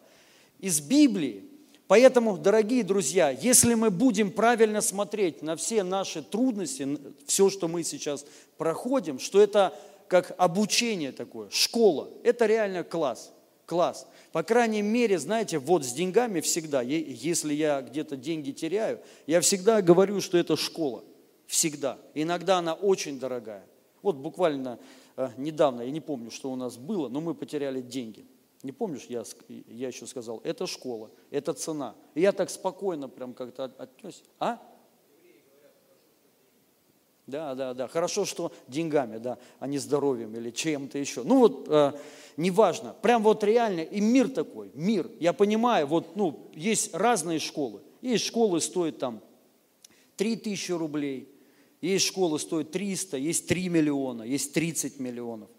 [0.59, 1.43] из Библии.
[1.87, 7.83] Поэтому, дорогие друзья, если мы будем правильно смотреть на все наши трудности, все, что мы
[7.83, 8.25] сейчас
[8.57, 9.73] проходим, что это
[10.09, 13.31] как обучение такое, школа, это реально класс,
[13.65, 14.05] класс.
[14.33, 19.81] По крайней мере, знаете, вот с деньгами всегда, если я где-то деньги теряю, я всегда
[19.81, 21.05] говорю, что это школа,
[21.45, 21.97] всегда.
[22.13, 23.65] Иногда она очень дорогая.
[24.01, 24.77] Вот буквально
[25.15, 28.25] э, недавно, я не помню, что у нас было, но мы потеряли деньги–
[28.63, 31.95] не помнишь, я, я еще сказал, это школа, это цена.
[32.15, 34.23] И я так спокойно прям как-то отнес.
[34.39, 34.59] А?
[37.27, 37.87] Да, да, да.
[37.87, 41.23] Хорошо, что деньгами, да, а не здоровьем или чем-то еще.
[41.23, 41.91] Ну вот, э,
[42.37, 42.95] неважно.
[43.01, 45.11] Прям вот реально, и мир такой, мир.
[45.19, 47.81] Я понимаю, вот, ну, есть разные школы.
[48.01, 49.21] Есть школы, стоят там
[50.15, 51.29] 3 тысячи рублей,
[51.81, 55.49] есть школы, стоят 300, есть 3 миллиона, есть 30 миллионов.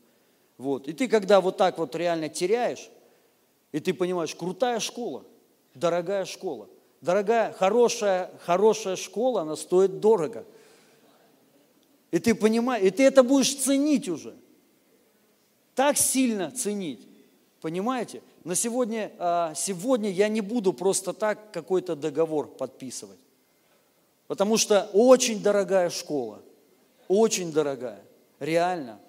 [0.59, 0.89] Вот.
[0.89, 2.91] И ты, когда вот так вот реально теряешь,
[3.71, 5.25] и ты понимаешь, крутая школа,
[5.75, 6.69] дорогая школа,
[7.01, 10.45] дорогая, хорошая, хорошая школа, она стоит дорого.
[12.11, 14.35] И ты понимаешь, и ты это будешь ценить уже.
[15.75, 17.07] Так сильно ценить.
[17.61, 18.23] Понимаете?
[18.45, 23.19] На сегодня, а, сегодня я не буду просто так какой-то договор подписывать.
[24.27, 26.41] Потому что очень дорогая школа,
[27.09, 28.03] очень дорогая,
[28.41, 29.01] реально.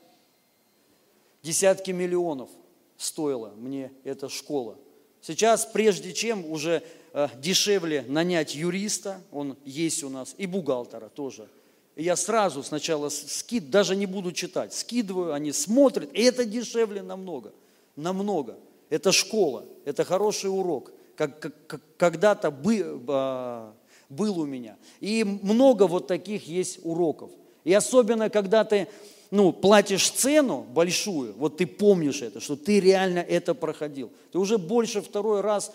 [1.42, 2.50] Десятки миллионов
[2.98, 4.78] стоила мне эта школа.
[5.22, 11.48] Сейчас, прежде чем уже э, дешевле нанять юриста, он есть у нас, и бухгалтера тоже.
[11.96, 17.52] Я сразу сначала скид, даже не буду читать, скидываю, они смотрят, и это дешевле намного,
[17.96, 18.58] намного.
[18.90, 23.74] Это школа, это хороший урок, как, как, когда-то бы, а,
[24.08, 24.78] был у меня.
[25.02, 27.32] И много вот таких есть уроков.
[27.66, 28.88] И особенно, когда ты
[29.32, 34.58] ну, платишь цену большую, вот ты помнишь это, что ты реально это проходил, ты уже
[34.58, 35.72] больше второй раз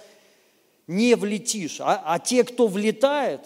[0.86, 1.80] не влетишь.
[1.80, 3.40] А, а те, кто влетает,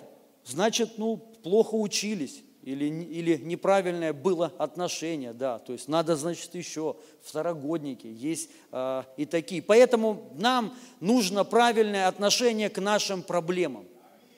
[0.45, 6.97] значит, ну, плохо учились или, или неправильное было отношение, да, то есть надо, значит, еще
[7.23, 9.63] второгодники, есть э, и такие.
[9.63, 13.87] Поэтому нам нужно правильное отношение к нашим проблемам.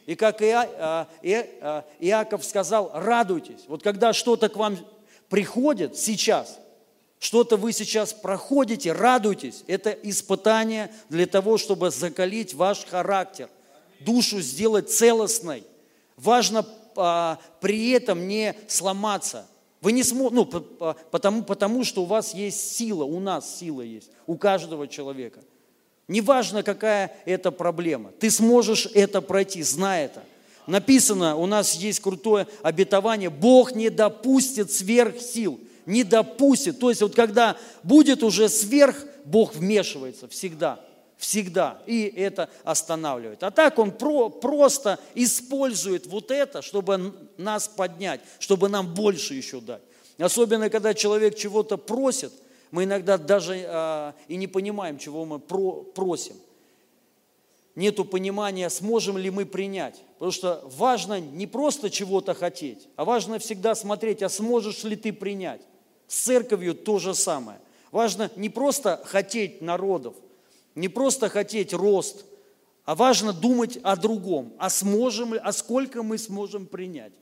[0.07, 3.65] И как Иа, э, Иаков сказал, радуйтесь.
[3.69, 4.77] Вот когда что-то к вам
[5.31, 6.59] приходит сейчас,
[7.19, 9.65] что-то вы сейчас проходите, радуйтесь.
[9.67, 13.49] Это испытание для того, чтобы закалить ваш характер,
[14.01, 15.65] душу сделать целостной.
[16.17, 16.67] Важно
[16.97, 19.47] а, при этом не сломаться.
[19.81, 20.45] Вы не сможете, ну,
[21.11, 25.41] потому, потому что у вас есть сила, у нас сила есть, у каждого человека.
[26.09, 30.23] Неважно, какая это проблема, ты сможешь это пройти, знай это.
[30.71, 36.79] Написано, у нас есть крутое обетование, Бог не допустит сверх сил, не допустит.
[36.79, 40.81] То есть вот когда будет уже сверх, Бог вмешивается всегда–
[41.21, 43.43] всегда, и это останавливает.
[43.43, 49.61] А так он про, просто использует вот это, чтобы нас поднять, чтобы нам больше еще
[49.61, 49.83] дать.
[50.19, 52.33] Особенно, когда человек чего-то просит,
[52.71, 56.37] мы иногда даже э, и не понимаем, чего мы про, просим.
[57.75, 60.03] Нету понимания, сможем ли мы принять.
[60.15, 65.13] Потому что важно не просто чего-то хотеть, а важно всегда смотреть, а сможешь ли ты
[65.13, 65.63] принять.
[66.09, 67.61] С церковью то же самое.
[67.93, 70.15] Важно не просто хотеть народов–
[70.75, 72.25] не просто хотеть рост,
[72.85, 77.13] а важно думать о другом, а сможем, а сколько мы сможем принять.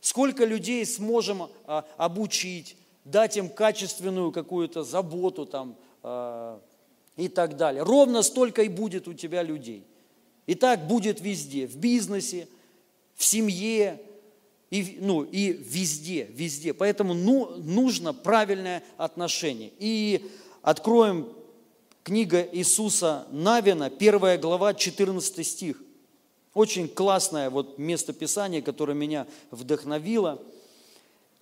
[0.00, 6.60] Сколько людей сможем а, обучить, дать им качественную какую-то заботу там, а,
[7.16, 7.82] и так далее.
[7.82, 9.84] Ровно столько и будет у тебя людей.
[10.46, 12.48] И так будет везде, в бизнесе,
[13.14, 14.00] в семье,
[14.70, 16.72] и, ну, и везде, везде.
[16.72, 19.70] Поэтому ну, нужно правильное отношение.
[19.78, 20.30] И
[20.62, 21.28] откроем
[22.04, 25.82] Книга Иисуса Навина, первая глава, 14 стих.
[26.54, 30.42] Очень классное вот место Писания, которое меня вдохновило.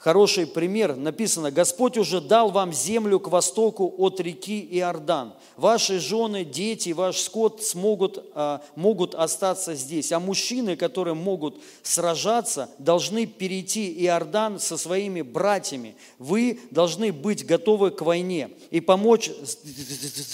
[0.00, 0.96] Хороший пример.
[0.96, 5.34] Написано, Господь уже дал вам землю к востоку от реки Иордан.
[5.58, 10.10] Ваши жены, дети, ваш скот смогут, а, могут остаться здесь.
[10.10, 15.96] А мужчины, которые могут сражаться, должны перейти Иордан со своими братьями.
[16.18, 19.30] Вы должны быть готовы к войне и помочь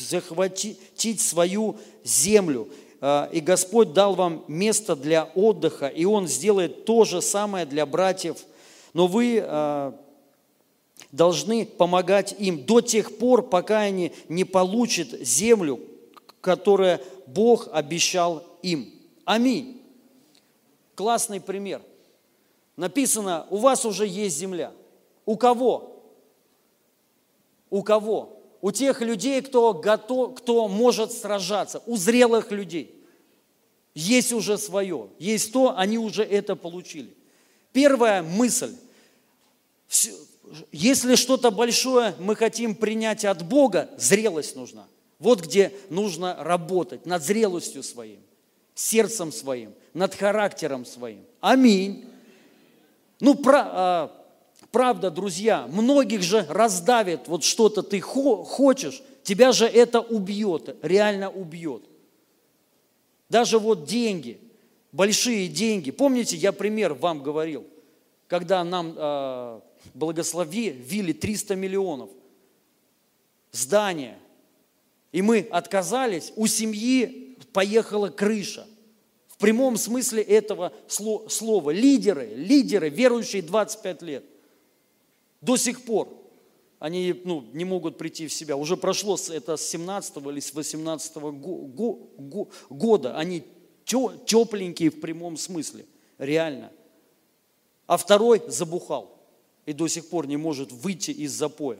[0.08, 2.68] захватить свою землю.
[3.00, 7.84] А, и Господь дал вам место для отдыха, и Он сделает то же самое для
[7.84, 8.36] братьев
[8.96, 9.94] но вы а,
[11.12, 15.78] должны помогать им до тех пор, пока они не получат землю,
[16.40, 18.90] которую Бог обещал им.
[19.26, 19.82] Аминь.
[20.94, 21.82] Классный пример.
[22.78, 24.72] Написано, у вас уже есть земля.
[25.26, 26.02] У кого?
[27.68, 28.40] У кого?
[28.62, 32.94] У тех людей, кто, готов, кто может сражаться, у зрелых людей.
[33.94, 37.14] Есть уже свое, есть то, они уже это получили.
[37.74, 38.74] Первая мысль
[40.72, 44.86] если что-то большое мы хотим принять от Бога, зрелость нужна.
[45.18, 48.20] Вот где нужно работать над зрелостью своим,
[48.74, 51.24] сердцем своим, над характером своим.
[51.40, 52.04] Аминь.
[53.20, 54.26] Ну, про, а,
[54.70, 61.30] правда, друзья, многих же раздавит, вот что-то ты хо, хочешь, тебя же это убьет, реально
[61.30, 61.82] убьет.
[63.30, 64.38] Даже вот деньги,
[64.92, 65.90] большие деньги.
[65.90, 67.66] Помните, я пример вам говорил,
[68.28, 69.62] когда нам
[69.96, 72.10] э, благословили 300 миллионов.
[73.52, 74.18] Здание.
[75.12, 78.66] И мы отказались, у семьи поехала крыша.
[79.28, 81.70] В прямом смысле этого слова.
[81.70, 84.24] Лидеры, лидеры, верующие 25 лет.
[85.40, 86.08] До сих пор
[86.78, 88.56] они ну, не могут прийти в себя.
[88.56, 91.16] Уже прошло это с 17 или с 18
[92.68, 93.16] года.
[93.16, 93.42] Они
[93.84, 95.86] тепленькие в прямом смысле.
[96.18, 96.72] Реально.
[97.86, 99.15] А второй забухал
[99.66, 101.78] и до сих пор не может выйти из запоя.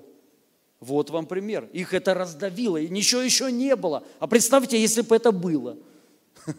[0.80, 1.68] Вот вам пример.
[1.72, 4.04] Их это раздавило, и ничего еще не было.
[4.18, 5.78] А представьте, если бы это было.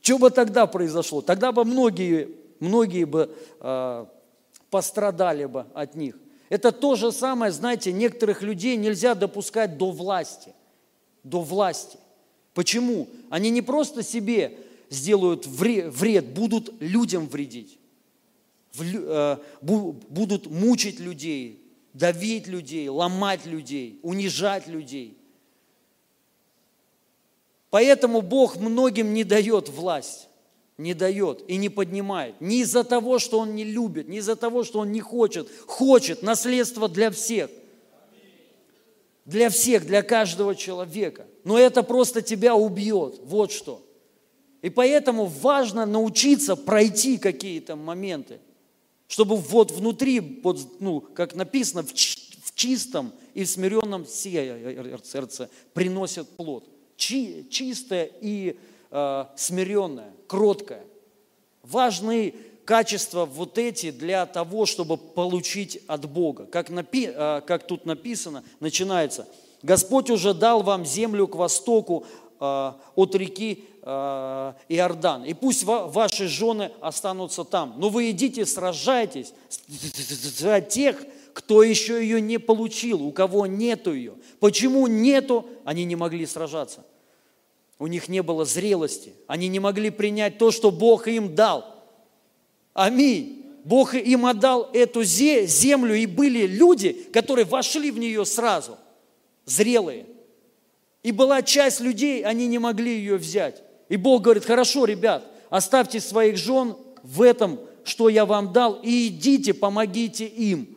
[0.00, 1.20] Что бы тогда произошло?
[1.20, 2.28] Тогда бы многие
[2.60, 4.06] многие бы э,
[4.70, 6.16] пострадали бы от них.
[6.48, 10.54] Это то же самое, знаете, некоторых людей нельзя допускать до власти.
[11.22, 11.98] До власти.
[12.54, 13.08] Почему?
[13.28, 14.58] Они не просто себе
[14.88, 17.78] сделают вред, будут людям вредить.
[18.76, 21.62] Э, будут мучить людей,
[21.94, 25.16] давить людей, ломать людей, унижать людей.
[27.70, 30.28] Поэтому Бог многим не дает власть,
[30.76, 32.40] не дает и не поднимает.
[32.40, 35.48] Не из-за того, что Он не любит, не из-за того, что Он не хочет.
[35.66, 37.50] Хочет наследство для всех.
[39.24, 41.26] Для всех, для каждого человека.
[41.44, 43.20] Но это просто тебя убьет.
[43.24, 43.82] Вот что.
[44.62, 48.40] И поэтому важно научиться пройти какие-то моменты,
[49.08, 51.92] чтобы вот внутри, вот, ну, как написано, в,
[52.54, 58.58] чистом и в смиренном сердце приносят плод чи, чистое и
[58.90, 60.84] э, смиренное, кроткое.
[61.62, 62.34] Важны
[62.64, 66.44] качества вот эти для того, чтобы получить от Бога.
[66.44, 69.26] Как, напи, э, как тут написано, начинается.
[69.62, 72.04] Господь уже дал вам землю к востоку
[72.40, 75.24] от реки э, Иордан.
[75.24, 77.74] И пусть ва, ваши жены останутся там.
[77.78, 79.32] Но вы идите, сражайтесь
[79.68, 84.14] за тех, кто еще ее не получил, у кого нету ее.
[84.40, 86.84] Почему нету, они не могли сражаться.
[87.78, 89.14] У них не было зрелости.
[89.26, 91.64] Они не могли принять то, что Бог им дал.
[92.74, 93.38] Аминь.
[93.64, 98.78] Бог им отдал эту землю, и были люди, которые вошли в нее сразу,
[99.44, 100.06] зрелые.
[101.02, 103.62] И была часть людей, они не могли ее взять.
[103.88, 109.08] И Бог говорит, хорошо, ребят, оставьте своих жен в этом, что я вам дал, и
[109.08, 110.76] идите, помогите им.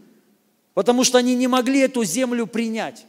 [0.73, 3.05] Потому что они не могли эту землю принять.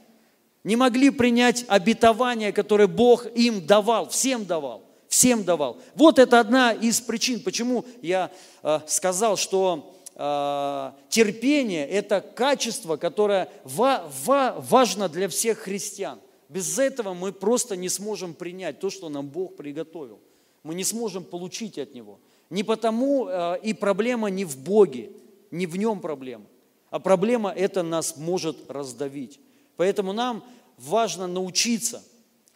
[0.64, 5.78] Не могли принять обетование, которое Бог им давал, всем давал, всем давал.
[5.94, 8.30] Вот это одна из причин, почему я
[8.62, 16.18] э, сказал, что э, терпение– это качество, которое ва, ва, важно для всех христиан.
[16.52, 20.20] Без этого мы просто не сможем принять то, что нам Бог приготовил.
[20.62, 22.20] Мы не сможем получить от Него.
[22.50, 25.12] Не потому э, и проблема не в Боге,
[25.50, 26.44] не в Нем проблема,
[26.90, 29.40] а проблема это нас может раздавить.
[29.76, 30.44] Поэтому нам
[30.76, 32.04] важно научиться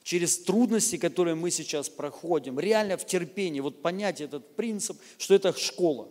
[0.03, 5.57] через трудности, которые мы сейчас проходим, реально в терпении, вот понять этот принцип, что это
[5.57, 6.07] школа,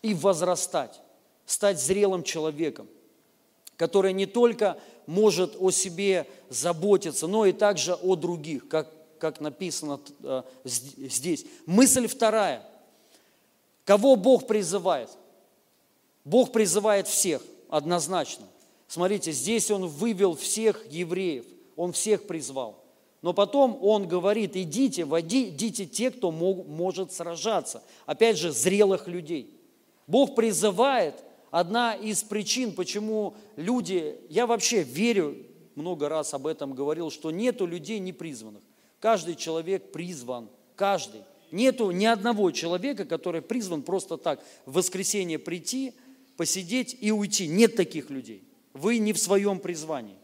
[0.00, 1.02] и возрастать,
[1.44, 2.88] стать зрелым человеком,
[3.76, 4.78] который не только
[5.10, 8.88] может о себе заботиться, но и также о других, как,
[9.18, 11.44] как написано э, здесь.
[11.66, 12.62] Мысль вторая.
[13.84, 15.10] Кого Бог призывает?
[16.24, 18.46] Бог призывает всех, однозначно.
[18.86, 21.44] Смотрите, здесь он вывел всех евреев,
[21.74, 22.78] он всех призвал.
[23.20, 27.82] Но потом он говорит, идите, водите те, кто мог, может сражаться.
[28.06, 29.52] Опять же, зрелых людей.
[30.06, 31.16] Бог призывает,
[31.50, 35.36] одна из причин, почему люди, я вообще верю,
[35.74, 38.62] много раз об этом говорил, что нету людей непризванных.
[38.98, 41.22] Каждый человек призван, каждый.
[41.50, 45.94] Нету ни одного человека, который призван просто так в воскресенье прийти,
[46.36, 47.48] посидеть и уйти.
[47.48, 48.44] Нет таких людей.
[48.72, 50.16] Вы не в своем призвании.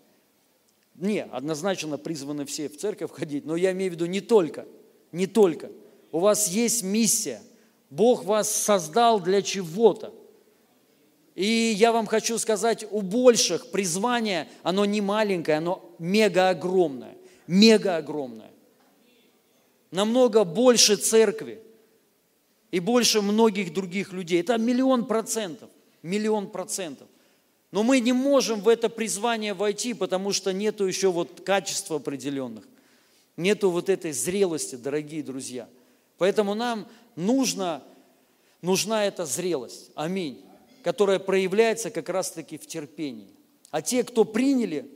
[0.95, 4.67] Не, однозначно призваны все в церковь ходить, но я имею в виду не только,
[5.13, 5.71] не только.
[6.13, 7.43] У вас есть миссия.
[7.91, 10.15] Бог вас создал для чего-то.
[11.37, 17.15] И я вам хочу сказать, у больших призвание, оно не маленькое, оно мега огромное,
[17.47, 18.51] мега огромное.
[19.91, 21.61] Намного больше церкви
[22.71, 24.41] и больше многих других людей.
[24.41, 25.69] Это миллион процентов,
[26.03, 27.07] миллион процентов.
[27.71, 32.65] Но мы не можем в это призвание войти, потому что нету еще вот качеств определенных.
[33.37, 35.69] Нету вот этой зрелости, дорогие друзья.
[36.17, 37.83] Поэтому нам нужно,
[38.63, 39.91] нужна эта зрелость.
[39.95, 40.46] Аминь.
[40.87, 43.35] Которая проявляется как раз-таки в терпении.
[43.73, 44.89] А те, кто приняли,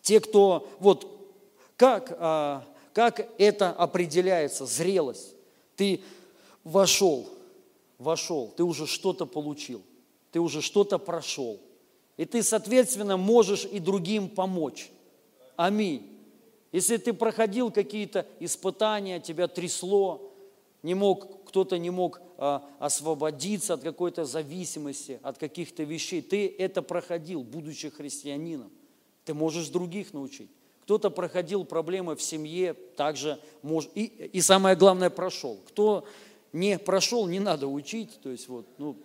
[0.00, 1.28] те, кто, вот,
[1.76, 2.64] как, а,
[2.94, 5.34] как это определяется, зрелость.
[5.76, 6.00] Ты
[6.64, 7.28] вошел,
[7.98, 9.82] вошел, ты уже что-то получил,
[10.32, 11.60] ты уже что-то прошел–
[12.20, 14.90] и ты, соответственно, можешь и другим помочь.
[15.56, 16.06] Аминь.
[16.70, 20.30] Если ты проходил какие-то испытания, тебя трясло,
[20.82, 26.80] не мог, кто-то не мог а, освободиться от какой-то зависимости, от каких-то вещей, ты это
[26.80, 28.70] проходил, будучи христианином.
[29.24, 30.50] Ты можешь других научить.
[30.84, 35.58] Кто-то проходил проблемы в семье, также может, и, и самое главное, прошел.
[35.68, 36.06] Кто
[36.52, 38.96] не прошел, не надо учить, то есть вот, ну,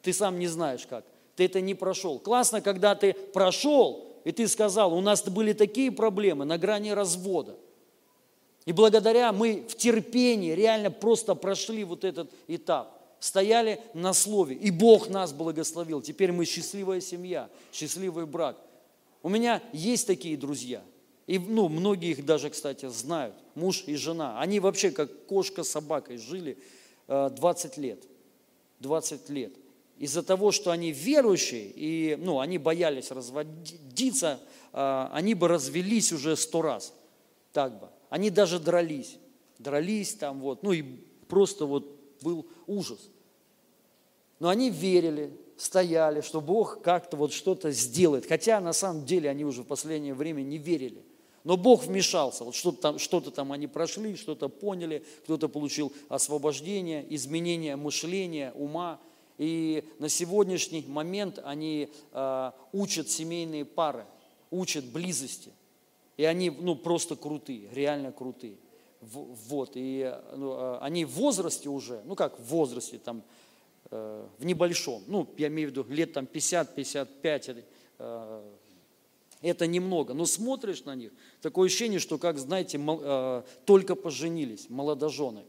[0.00, 1.04] ты сам не знаешь как
[1.38, 2.18] ты это не прошел.
[2.18, 7.54] Классно, когда ты прошел, и ты сказал, у нас были такие проблемы на грани развода.
[8.68, 13.00] И благодаря мы в терпении реально просто прошли вот этот этап.
[13.18, 16.02] стояли на слове, и Бог нас благословил.
[16.02, 18.58] Теперь мы счастливая семья, счастливый брак.
[19.22, 20.82] У меня есть такие друзья,
[21.26, 24.38] и ну, многие их даже, кстати, знают, муж и жена.
[24.38, 26.58] Они вообще как кошка с собакой жили
[27.06, 28.04] 20 э, лет.
[28.80, 29.52] 20 лет.
[29.96, 34.38] Из-за того, что они верующие, и ну, они боялись разводиться,
[34.74, 36.92] э, они бы развелись уже сто раз.
[37.54, 37.88] Так бы.
[38.10, 39.18] Они даже дрались.
[39.58, 40.82] Дрались там вот, ну и
[41.28, 41.84] просто вот
[42.22, 43.10] был ужас.
[44.38, 48.26] Но они верили, стояли, что Бог как-то вот что-то сделает.
[48.26, 51.02] Хотя на самом деле они уже в последнее время не верили.
[51.44, 52.44] Но Бог вмешался.
[52.44, 59.00] Вот что-то там, что-то там они прошли, что-то поняли, кто-то получил освобождение, изменение мышления, ума.
[59.38, 64.04] И на сегодняшний момент они э, учат семейные пары,
[64.50, 65.52] учат близости.
[66.18, 68.56] И они ну, просто крутые, реально крутые.
[69.00, 73.22] Вот, и ну, а, они в возрасте уже, ну как в возрасте, там,
[73.92, 77.64] э, в небольшом, ну, я имею в виду лет там 50-55,
[78.00, 78.42] э,
[79.40, 84.68] это немного, но смотришь на них, такое ощущение, что, как знаете, мол, э, только поженились,
[84.68, 85.44] молодожены.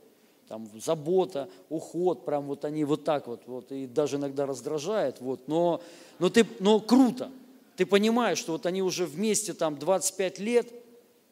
[0.48, 5.48] Там забота, уход, прям вот они вот так вот, вот и даже иногда раздражает, вот,
[5.48, 5.82] но,
[6.20, 7.32] но, ты, но круто.
[7.80, 10.68] Ты понимаешь, что вот они уже вместе там 25 лет,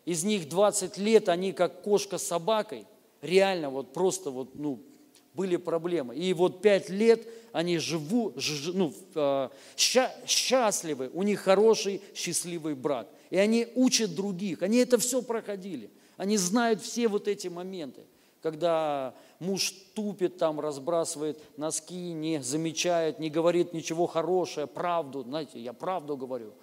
[0.06, 2.86] из них 20 лет они как кошка с собакой,
[3.22, 4.80] реально вот просто вот, ну,
[5.34, 6.16] были проблемы.
[6.16, 8.38] И вот пять лет они живут,
[8.74, 13.10] ну, э, счастливы, у них хороший, счастливый брак.
[13.30, 15.89] И они учат других, они это все проходили.
[16.16, 18.06] Они знают все вот эти моменты,
[18.41, 25.73] когда муж тупит там, разбрасывает носки, не замечает, не говорит ничего хорошего, правду, знаете, я
[25.73, 26.53] правду говорю.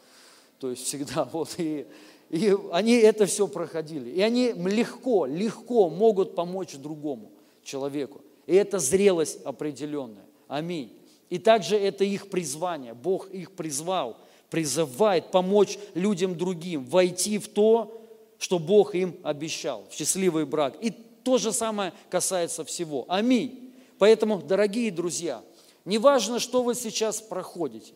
[0.58, 1.86] То есть всегда вот и
[2.30, 4.10] и они это все проходили.
[4.10, 7.30] И они легко, легко могут помочь другому
[7.62, 8.22] человеку.
[8.46, 10.24] И это зрелость определенная.
[10.48, 10.92] Аминь.
[11.30, 12.94] И также это их призвание.
[12.94, 14.16] Бог их призвал,
[14.50, 18.00] призывает помочь людям другим, войти в то,
[18.38, 20.74] что Бог им обещал, в счастливый брак.
[20.80, 20.92] И
[21.24, 23.06] то же самое касается всего.
[23.08, 23.72] Аминь.
[23.98, 25.42] Поэтому, дорогие друзья,
[25.84, 27.94] неважно, что вы сейчас проходите,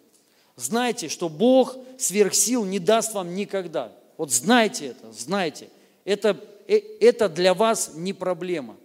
[0.56, 3.92] знайте, что Бог сверх сил не даст вам никогда.
[4.16, 5.68] Вот знайте это, знайте.
[6.04, 8.76] Это, э, это для вас не проблема.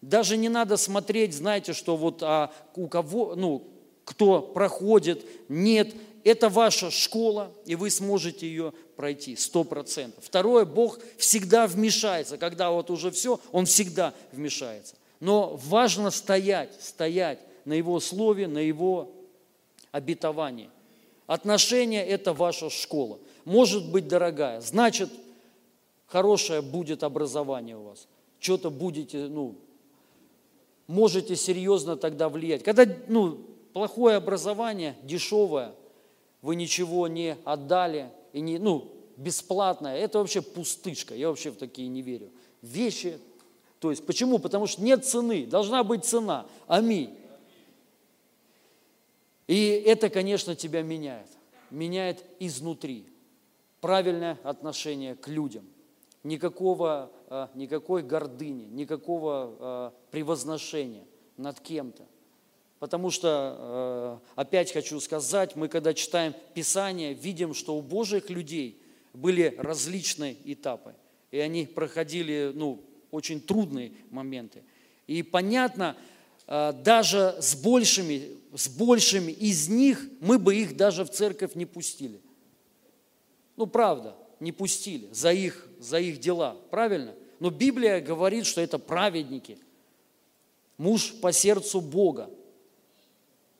[0.00, 3.62] Даже не надо смотреть, знаете, что вот а, у кого, ну,
[4.04, 5.94] кто проходит, нет,
[6.24, 10.24] это ваша школа, и вы сможете ее пройти, сто процентов.
[10.24, 14.96] Второе, Бог всегда вмешается, когда вот уже все, Он всегда вмешается.
[15.20, 19.12] Но важно стоять, стоять на Его слове, на Его
[19.92, 20.70] обетовании.
[21.26, 24.60] Отношения– это ваша школа может быть дорогая.
[24.60, 25.10] Значит,
[26.06, 28.08] хорошее будет образование у вас.
[28.40, 29.56] Что-то будете, ну,
[30.86, 32.62] можете серьезно тогда влиять.
[32.62, 33.38] Когда, ну,
[33.72, 35.72] плохое образование, дешевое,
[36.44, 41.88] вы ничего не отдали, и не, ну, бесплатное, это вообще пустышка, я вообще в такие
[41.88, 42.30] не верю.
[42.60, 43.18] Вещи,
[43.80, 44.38] то есть, почему?
[44.38, 46.44] Потому что нет цены, должна быть цена.
[46.66, 47.16] Аминь.
[49.46, 51.28] И это, конечно, тебя меняет.
[51.70, 53.06] Меняет изнутри
[53.80, 55.64] правильное отношение к людям.
[56.24, 61.04] Никакого, а, никакой гордыни, никакого а, превозношения
[61.38, 62.04] над кем-то.
[62.84, 68.78] Потому что, а, опять хочу сказать, мы когда читаем Писание, видим, что у Божьих людей
[69.14, 70.94] были различные этапы.
[71.30, 74.64] И они проходили ну, очень трудные моменты.
[75.06, 75.96] И понятно,
[76.46, 82.20] даже с большими, с большими из них мы бы их даже в церковь не пустили.
[83.56, 87.14] Ну, правда, не пустили за их, за их дела, правильно?
[87.40, 89.56] Но Библия говорит, что это праведники,
[90.76, 92.28] муж по сердцу Бога.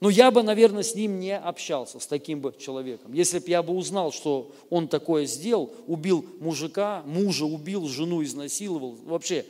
[0.00, 3.12] Но я бы, наверное, с ним не общался, с таким бы человеком.
[3.12, 8.96] Если бы я бы узнал, что он такое сделал, убил мужика, мужа убил, жену изнасиловал,
[9.04, 9.46] вообще,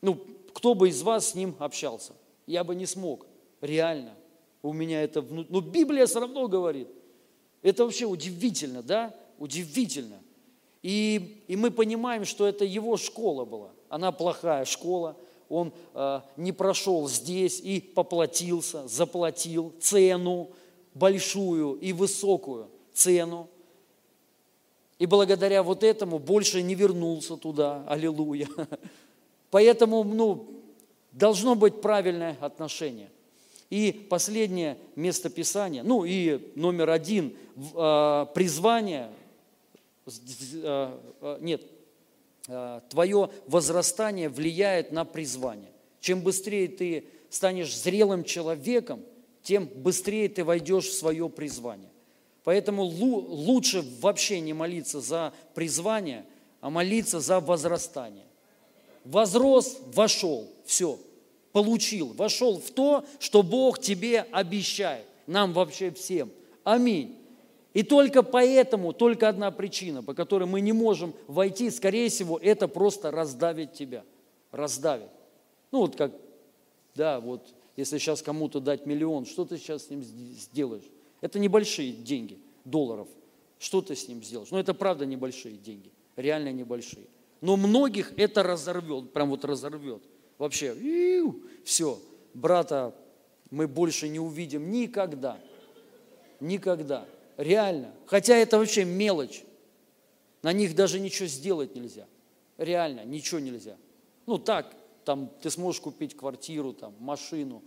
[0.00, 0.18] ну,
[0.52, 2.14] кто бы из вас с ним общался?
[2.46, 3.26] Я бы не смог,
[3.60, 4.14] реально.
[4.62, 5.52] У меня это внутри.
[5.52, 6.88] Но Библия все равно говорит,
[7.62, 9.14] это вообще удивительно, да?
[9.38, 10.20] Удивительно.
[10.82, 13.70] И, и мы понимаем, что это его школа была.
[13.88, 15.16] Она плохая школа.
[15.48, 20.50] Он э, не прошел здесь и поплатился, заплатил цену
[20.94, 23.48] большую и высокую цену.
[24.98, 27.84] И благодаря вот этому больше не вернулся туда.
[27.86, 28.48] Аллилуйя.
[29.50, 30.48] Поэтому, ну,
[31.12, 33.10] должно быть правильное отношение.
[33.70, 37.36] И последнее место Писания, ну и номер один,
[37.74, 39.10] а, призвание,
[40.06, 41.62] а, нет,
[42.90, 45.70] твое возрастание влияет на призвание.
[46.00, 49.02] Чем быстрее ты станешь зрелым человеком,
[49.42, 51.90] тем быстрее ты войдешь в свое призвание.
[52.44, 56.24] Поэтому лучше вообще не молиться за призвание,
[56.60, 58.24] а молиться за возрастание.
[59.04, 60.98] Возрос, вошел, все,
[61.52, 66.30] получил, вошел в то, что Бог тебе обещает, нам вообще всем.
[66.64, 67.16] Аминь.
[67.78, 72.66] И только поэтому, только одна причина, по которой мы не можем войти, скорее всего, это
[72.66, 74.04] просто раздавит тебя.
[74.50, 75.10] Раздавит.
[75.70, 76.10] Ну вот как,
[76.96, 80.82] да, вот если сейчас кому-то дать миллион, что ты сейчас с ним сделаешь?
[81.20, 83.06] Это небольшие деньги, долларов.
[83.60, 84.50] Что ты с ним сделаешь?
[84.50, 87.06] Ну это правда небольшие деньги, реально небольшие.
[87.40, 90.02] Но многих это разорвет, прям вот разорвет.
[90.38, 90.74] Вообще,
[91.62, 92.00] все,
[92.34, 92.92] брата
[93.52, 95.38] мы больше не увидим никогда.
[96.40, 97.06] Никогда.
[97.38, 97.94] Реально.
[98.06, 99.44] Хотя это вообще мелочь.
[100.42, 102.06] На них даже ничего сделать нельзя.
[102.58, 103.76] Реально, ничего нельзя.
[104.26, 104.74] Ну так,
[105.04, 107.62] там ты сможешь купить квартиру, там, машину.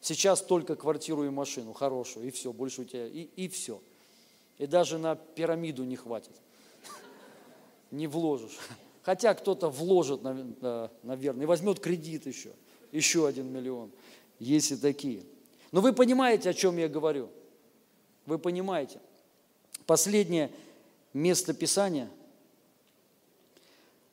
[0.00, 3.80] Сейчас только квартиру и машину хорошую, и все, больше у тебя, и, и все.
[4.58, 6.32] И даже на пирамиду не хватит.
[7.92, 8.58] Не вложишь.
[9.02, 12.50] Хотя кто-то вложит, наверное, и возьмет кредит еще,
[12.90, 13.92] еще один миллион.
[14.40, 15.22] Есть и такие.
[15.70, 17.30] Но вы понимаете, о чем я говорю.
[18.26, 19.00] Вы понимаете?
[19.86, 20.50] Последнее
[21.12, 22.10] место Писания,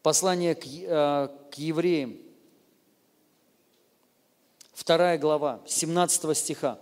[0.03, 2.17] послание к, э, к евреям,
[4.73, 6.79] вторая глава, 17 стиха.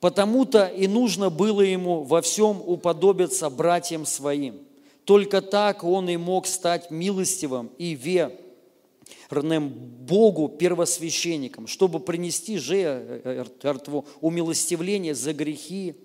[0.00, 4.60] «Потому-то и нужно было ему во всем уподобиться братьям своим.
[5.04, 15.14] Только так он и мог стать милостивым и верным Богу первосвященником, чтобы принести жертву умилостивления
[15.14, 15.96] за грехи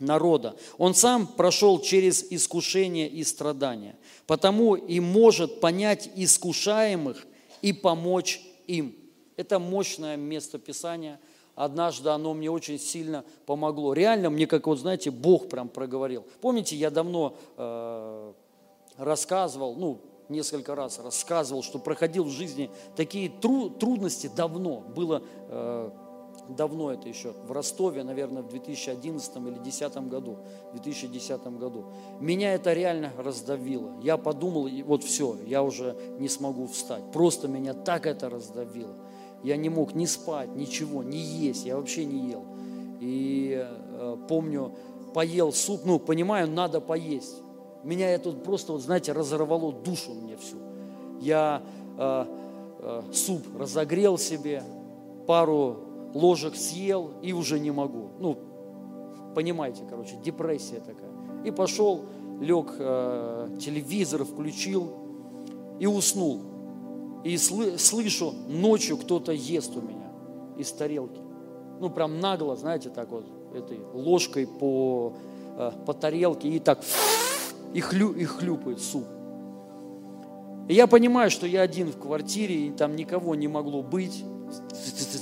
[0.00, 0.56] народа.
[0.78, 3.96] Он сам прошел через искушение и страдания,
[4.26, 7.26] потому и может понять искушаемых
[7.62, 8.94] и помочь им.
[9.36, 11.20] Это мощное место Писания.
[11.54, 13.92] Однажды оно мне очень сильно помогло.
[13.92, 16.24] Реально мне, как вот знаете, Бог прям проговорил.
[16.40, 18.32] Помните, я давно э,
[18.96, 24.80] рассказывал, ну, несколько раз рассказывал, что проходил в жизни такие тру трудности давно.
[24.80, 25.90] Было э,
[26.54, 30.38] давно это еще, в Ростове, наверное, в 2011 или 2010 году,
[30.72, 31.84] в 2010 году.
[32.20, 33.92] Меня это реально раздавило.
[34.02, 37.02] Я подумал, вот все, я уже не смогу встать.
[37.12, 38.94] Просто меня так это раздавило.
[39.42, 42.44] Я не мог ни спать, ничего, ни есть, я вообще не ел.
[43.00, 44.74] И э, помню,
[45.14, 47.42] поел суп, ну, понимаю, надо поесть.
[47.82, 50.56] Меня это просто, вот, знаете, разорвало душу мне всю.
[51.20, 51.62] Я
[51.96, 52.26] э,
[52.80, 54.62] э, суп разогрел себе,
[55.26, 58.10] пару ложек съел и уже не могу.
[58.18, 58.38] Ну,
[59.34, 61.10] понимаете, короче, депрессия такая.
[61.44, 62.04] И пошел,
[62.40, 64.92] лег, э, телевизор включил
[65.78, 66.40] и уснул.
[67.24, 70.10] И сл- слышу, ночью кто-то ест у меня
[70.56, 71.20] из тарелки.
[71.80, 75.14] Ну, прям нагло, знаете, так вот, этой ложкой по,
[75.56, 76.80] э, по тарелке и так
[77.74, 79.04] и, хлю, и хлюпает суп.
[80.68, 84.24] И я понимаю, что я один в квартире, и там никого не могло быть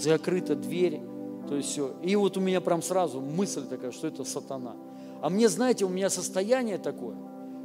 [0.03, 1.01] закрыта дверь,
[1.49, 1.95] то есть все.
[2.03, 4.77] И вот у меня прям сразу мысль такая, что это сатана.
[5.21, 7.17] А мне, знаете, у меня состояние такое,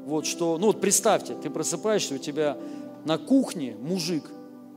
[0.05, 2.57] вот что, ну вот представьте, ты просыпаешься, у тебя
[3.05, 4.23] на кухне мужик,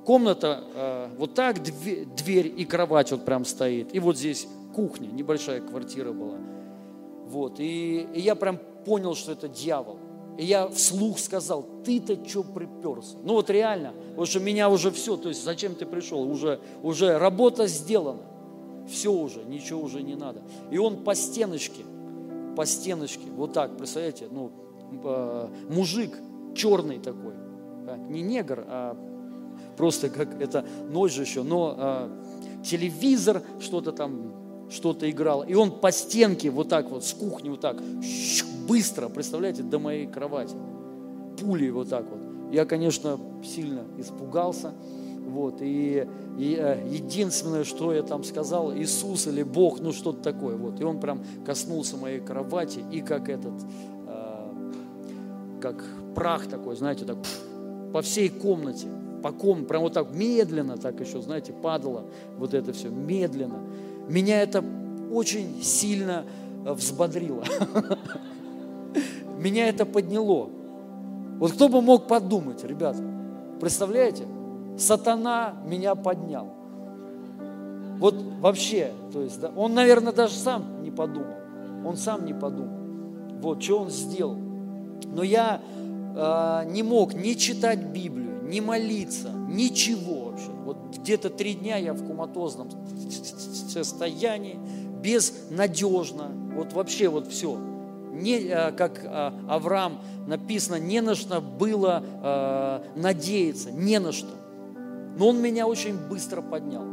[0.05, 5.09] комната э, вот так, дверь, дверь и кровать вот прям стоит, и вот здесь кухня,
[5.09, 6.39] небольшая квартира была.
[7.27, 9.99] Вот, и, и я прям понял, что это дьявол.
[10.39, 13.17] И я вслух сказал, ты-то что приперся?
[13.23, 16.23] Ну вот реально, потому что меня уже все, то есть зачем ты пришел?
[16.23, 18.23] Уже, уже работа сделана.
[18.89, 20.43] Все уже, ничего уже не надо.
[20.71, 21.85] И он по стеночке,
[22.55, 24.53] по стеночке, вот так, представляете, ну,
[25.03, 26.17] э, мужик
[26.55, 27.35] черный такой,
[27.89, 28.97] а, не негр, а
[29.77, 35.43] просто как это ночь же еще, но э, телевизор что-то там, что-то играл.
[35.43, 37.83] И он по стенке вот так вот, с кухни вот так,
[38.67, 40.55] быстро, представляете, до моей кровати.
[41.41, 42.21] Пулей вот так вот.
[42.53, 44.73] Я, конечно, сильно испугался.
[45.27, 46.07] Вот, и,
[46.39, 50.57] и э, единственное, что я там сказал, Иисус или Бог, ну что-то такое.
[50.57, 53.53] Вот, и он прям коснулся моей кровати, и как этот,
[54.07, 54.71] э,
[55.61, 57.19] как прах такой, знаете, так
[57.93, 58.87] по всей комнате,
[59.23, 62.05] по ком, прям вот так медленно, так еще, знаете, падало
[62.39, 63.59] вот это все, медленно.
[64.09, 64.65] Меня это
[65.11, 66.25] очень сильно
[66.65, 67.45] э, взбодрило.
[69.39, 70.49] Меня это подняло.
[71.39, 73.03] Вот кто бы мог подумать, ребята,
[73.61, 74.27] представляете?
[74.79, 76.49] Сатана меня поднял.
[77.99, 81.37] Вот вообще, то есть, да, он, наверное, даже сам не подумал.
[81.85, 82.77] Он сам не подумал.
[83.41, 84.37] Вот, что он сделал.
[85.05, 85.61] Но я
[86.15, 90.31] э, не мог ни читать Библию, ни молиться, ничего.
[90.31, 90.51] вообще.
[90.65, 92.69] Вот где-то три дня я в коматозном
[93.85, 94.59] состоянии,
[95.03, 97.59] безнадежно, вот вообще вот все.
[98.13, 104.31] Не, э, как э, Авраам написано, не на что было э, надеяться, не на что.
[105.19, 106.85] Но он меня очень быстро поднял,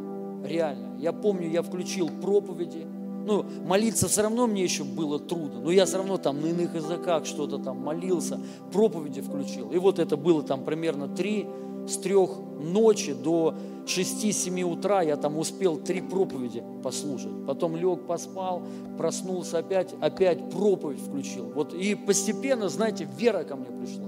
[0.43, 0.97] реально.
[0.99, 2.85] Я помню, я включил проповеди,
[3.25, 6.75] ну, молиться все равно мне еще было трудно, но я все равно там на иных
[6.75, 8.39] языках что-то там молился,
[8.71, 9.71] проповеди включил.
[9.71, 11.47] И вот это было там примерно три,
[11.87, 12.29] с трех
[12.59, 13.55] ночи до
[13.85, 17.31] 6-7 утра я там успел три проповеди послушать.
[17.45, 18.63] Потом лег, поспал,
[18.97, 21.51] проснулся опять, опять проповедь включил.
[21.53, 24.05] Вот и постепенно, знаете, вера ко мне пришла.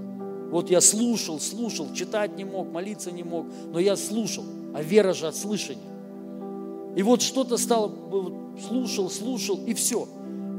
[0.50, 5.12] Вот я слушал, слушал, читать не мог, молиться не мог, но я слушал, а вера
[5.12, 5.82] же от слышания.
[6.94, 7.92] И вот что-то стало,
[8.66, 10.08] слушал, слушал, и все.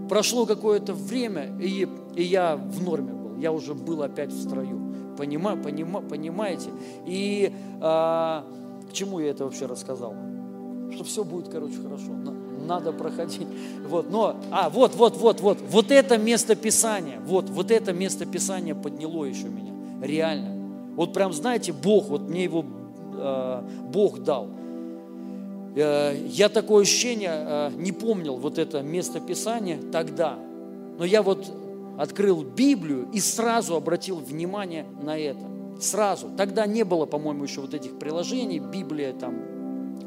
[0.07, 3.37] Прошло какое-то время, и, и я в норме был.
[3.37, 4.86] Я уже был опять в строю.
[5.17, 6.69] Понима, понима, понимаете?
[7.05, 7.51] И
[7.81, 8.45] а,
[8.89, 10.13] к чему я это вообще рассказал?
[10.93, 12.11] Что все будет, короче, хорошо.
[12.65, 13.47] Надо проходить.
[13.87, 15.59] Вот, но, а, вот, вот, вот, вот.
[15.69, 17.19] Вот это место Писания.
[17.25, 19.71] Вот, вот это место Писания подняло еще меня.
[20.01, 20.57] Реально.
[20.95, 22.65] Вот прям, знаете, Бог, вот мне его
[23.15, 23.61] э,
[23.91, 24.47] Бог дал.
[25.75, 30.37] Э, я такое ощущение э, не помнил вот это место Писания тогда,
[30.97, 31.47] но я вот
[31.97, 35.41] открыл Библию и сразу обратил внимание на это.
[35.79, 36.29] Сразу.
[36.37, 39.35] Тогда не было, по-моему, еще вот этих приложений, Библия там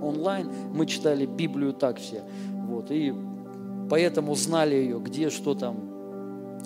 [0.01, 0.51] онлайн.
[0.73, 2.23] Мы читали Библию так все.
[2.69, 3.15] Вот, и
[3.89, 5.77] поэтому знали ее, где что там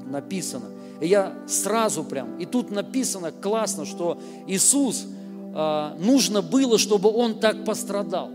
[0.07, 0.67] написано.
[1.01, 5.07] И я сразу прям, и тут написано классно, что Иисус,
[5.55, 8.31] э, нужно было, чтобы Он так пострадал.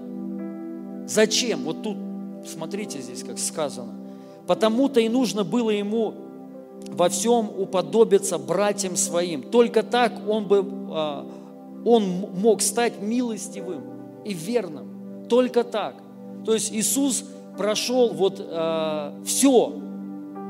[1.08, 1.64] Зачем?
[1.64, 1.98] Вот тут,
[2.48, 3.94] смотрите здесь, как сказано.
[4.46, 6.14] Потому-то и нужно было ему
[6.88, 9.43] во всем уподобиться братьям своим.
[9.43, 11.25] Только так он бы, а,
[11.86, 12.03] он
[12.36, 13.84] мог стать милостивым
[14.25, 15.27] и верным.
[15.30, 15.95] Только так.
[16.45, 17.25] То есть Иисус
[17.57, 18.36] прошел вот
[19.25, 19.73] все,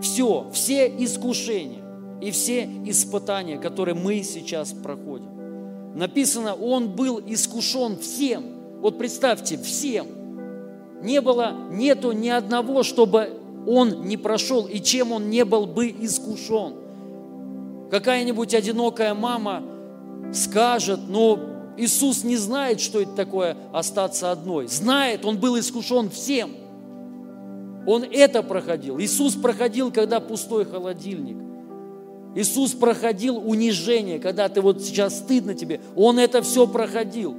[0.01, 1.81] все, все искушения
[2.21, 5.39] и все испытания, которые мы сейчас проходим.
[5.95, 8.43] Написано, Он был искушен всем.
[8.81, 10.07] Вот представьте, всем.
[11.01, 15.87] Не было, нету ни одного, чтобы он не прошел и чем он не был бы
[15.87, 16.73] искушен.
[17.91, 19.63] Какая-нибудь одинокая мама
[20.33, 21.39] скажет, ну,
[21.77, 24.67] Иисус не знает, что это такое остаться одной.
[24.67, 26.51] Знает, он был искушен всем.
[27.87, 28.99] Он это проходил.
[28.99, 31.37] Иисус проходил, когда пустой холодильник.
[32.35, 35.81] Иисус проходил унижение, когда ты вот сейчас стыдно тебе.
[35.95, 37.35] Он это все проходил.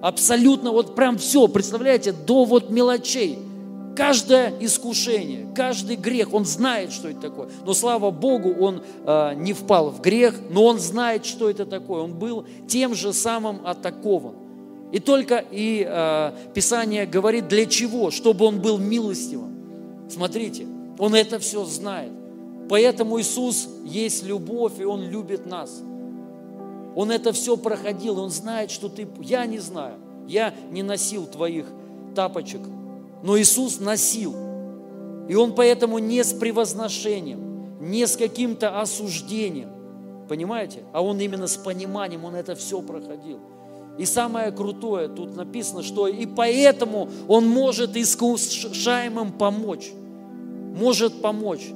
[0.00, 3.38] Абсолютно вот прям все, представляете, до вот мелочей.
[3.96, 7.48] Каждое искушение, каждый грех, он знает, что это такое.
[7.64, 12.02] Но слава Богу, он э, не впал в грех, но он знает, что это такое.
[12.02, 14.34] Он был тем же самым атакован.
[14.92, 18.10] И только и э, Писание говорит, для чего?
[18.10, 19.56] Чтобы он был милостивым.
[20.10, 20.66] Смотрите,
[20.98, 22.12] он это все знает.
[22.68, 25.82] Поэтому Иисус есть любовь, и Он любит нас.
[26.94, 29.06] Он это все проходил, он знает, что ты...
[29.20, 31.66] Я не знаю, я не носил твоих
[32.14, 32.62] тапочек,
[33.22, 34.34] но Иисус носил.
[35.28, 39.70] И он поэтому не с превозношением, не с каким-то осуждением,
[40.28, 40.84] понимаете?
[40.92, 43.40] А он именно с пониманием, он это все проходил.
[43.98, 49.90] И самое крутое, тут написано, что и поэтому он может искушаемым помочь.
[50.74, 51.66] Может помочь.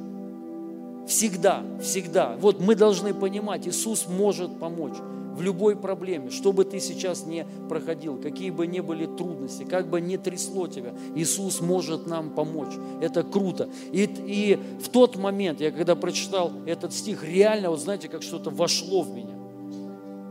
[1.07, 2.37] Всегда, всегда.
[2.39, 4.97] Вот мы должны понимать, Иисус может помочь
[5.35, 9.89] в любой проблеме, что бы ты сейчас не проходил, какие бы ни были трудности, как
[9.89, 12.75] бы не трясло тебя, Иисус может нам помочь.
[13.01, 13.69] Это круто.
[13.93, 18.51] И, и в тот момент, я когда прочитал этот стих, реально, вот знаете, как что-то
[18.51, 19.35] вошло в меня.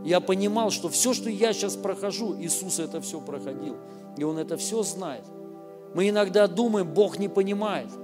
[0.06, 3.76] Я понимал, что все, что я сейчас прохожу, Иисус это все проходил.
[4.18, 5.24] И Он это все знает.
[5.93, 7.89] Мы иногда думаем, Бог не понимает–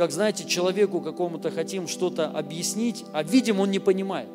[0.00, 4.30] как, знаете, человеку какому-то хотим что-то объяснить, а видим, он не понимает.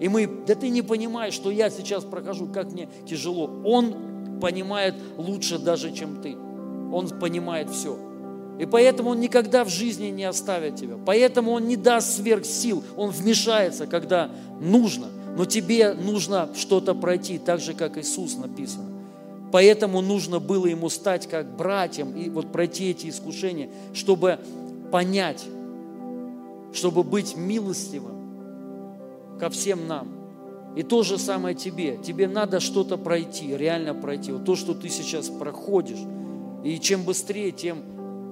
[0.00, 3.50] И мы, да ты не понимаешь, что я сейчас прохожу, как мне тяжело.
[3.64, 6.36] Он понимает лучше даже, чем ты.
[6.92, 7.98] Он понимает все.
[8.58, 10.96] И поэтому Он никогда в жизни не оставит тебя.
[11.04, 12.82] Поэтому Он не даст сверх сил.
[12.96, 14.30] Он вмешается, когда
[14.60, 15.08] нужно.
[15.36, 18.86] Но тебе нужно что-то пройти, так же, как Иисус написано.
[19.50, 24.38] Поэтому нужно было Ему стать как братьям и вот пройти эти искушения, чтобы
[24.90, 25.44] понять,
[26.72, 28.17] чтобы быть милостивым
[29.38, 30.08] ко всем нам.
[30.76, 31.98] И то же самое тебе.
[32.02, 34.32] Тебе надо что-то пройти, реально пройти.
[34.32, 35.98] Вот то, что ты сейчас проходишь.
[36.64, 37.78] И чем быстрее, тем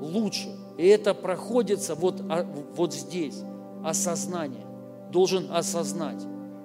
[0.01, 0.49] лучше.
[0.79, 2.47] И это проходится вот, а,
[2.77, 3.43] вот здесь.
[3.83, 4.65] Осознание.
[5.11, 6.23] Должен осознать.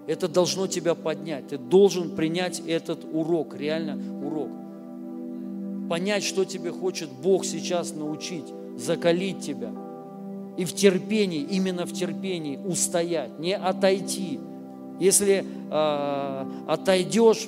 [0.08, 1.48] Это должно тебя поднять.
[1.50, 4.50] Ты должен принять этот урок, реально урок.
[5.90, 8.46] понять, что тебе хочет Бог сейчас научить,
[8.78, 9.72] закалить тебя.
[10.58, 14.40] И в терпении, именно в терпении устоять, не отойти.
[15.00, 17.48] Если э, отойдешь,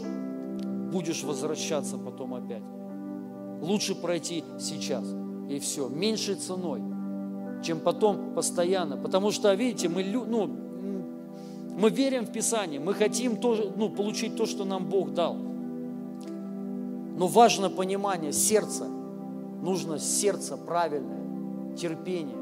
[0.92, 2.64] будешь возвращаться потом опять.
[3.62, 5.04] Лучше пройти сейчас,
[5.50, 6.82] и все, меньшей ценой,
[7.64, 8.98] чем потом постоянно.
[8.98, 10.50] Потому что, видите, мы, ну,
[11.78, 15.36] мы верим в Писание, мы хотим тоже, ну, получить то, что нам Бог дал.
[17.16, 18.88] Но важно понимание сердца.
[19.62, 22.36] Нужно сердце правильное, терпение,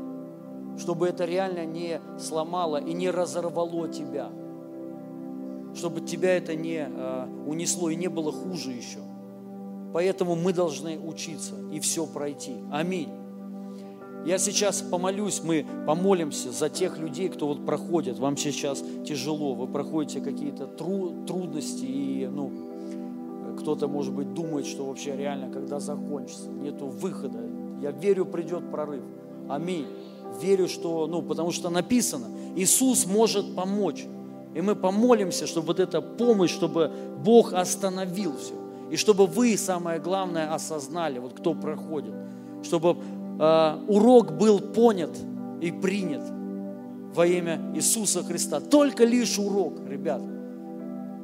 [0.77, 4.29] чтобы это реально не сломало и не разорвало тебя.
[5.75, 8.99] Чтобы тебя это не э, унесло и не было хуже еще.
[9.93, 12.55] Поэтому мы должны учиться и все пройти.
[12.71, 13.09] Аминь.
[14.25, 18.19] Я сейчас помолюсь, мы помолимся за тех людей, кто вот проходит.
[18.19, 22.51] Вам сейчас тяжело, вы проходите какие-то тру, трудности, и ну,
[23.59, 27.39] кто-то, может быть, думает, что вообще реально, когда закончится, нету выхода.
[27.81, 29.01] Я верю, придет прорыв.
[29.49, 29.87] Аминь.
[30.39, 34.05] Верю, что, ну, потому что написано, Иисус может помочь.
[34.53, 36.91] И мы помолимся, чтобы вот эта помощь, чтобы
[37.23, 38.53] Бог остановил все.
[38.89, 42.13] И чтобы вы, самое главное, осознали, вот кто проходит,
[42.63, 42.97] чтобы
[43.39, 45.17] э, урок был понят
[45.61, 46.23] и принят
[47.15, 48.59] во имя Иисуса Христа.
[48.59, 50.21] Только лишь урок, ребят.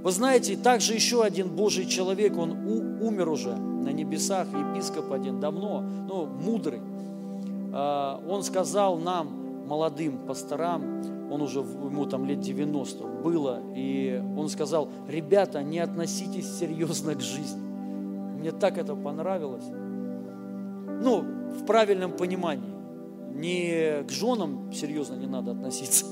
[0.03, 5.39] Вы знаете, также еще один Божий человек, он у, умер уже на небесах, епископ один,
[5.41, 6.79] давно, ну, мудрый.
[7.77, 14.49] Э, он сказал нам, молодым пасторам, он уже, ему там лет 90 было, и он
[14.49, 17.61] сказал, ребята, не относитесь серьезно к жизни.
[18.39, 19.65] Мне так это понравилось.
[21.03, 21.21] Ну,
[21.51, 22.73] в правильном понимании.
[23.33, 26.05] Не к женам серьезно не надо относиться,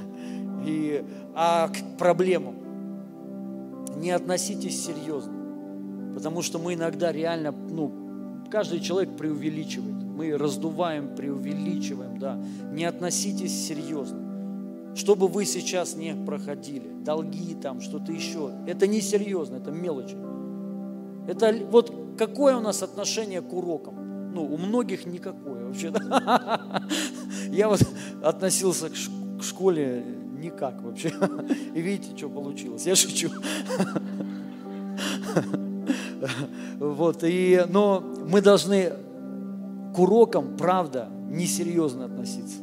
[0.66, 1.04] и,
[1.34, 2.54] а к проблемам.
[3.96, 5.34] Не относитесь серьезно.
[6.14, 7.92] Потому что мы иногда реально, ну,
[8.50, 10.01] каждый человек преувеличивает.
[10.22, 12.38] Мы раздуваем, преувеличиваем, да.
[12.70, 14.94] Не относитесь серьезно.
[14.94, 20.16] Что бы вы сейчас не проходили, долги там, что-то еще, это не серьезно, это мелочи.
[21.26, 24.02] Это вот какое у нас отношение к урокам?
[24.32, 25.92] ну, у многих никакое вообще.
[27.50, 27.82] Я вот
[28.22, 30.04] относился к школе
[30.38, 31.12] никак вообще.
[31.74, 32.86] И видите, что получилось.
[32.86, 33.30] Я шучу.
[36.78, 38.92] Вот, и, но мы должны
[39.94, 42.58] к урокам, правда, несерьезно относиться.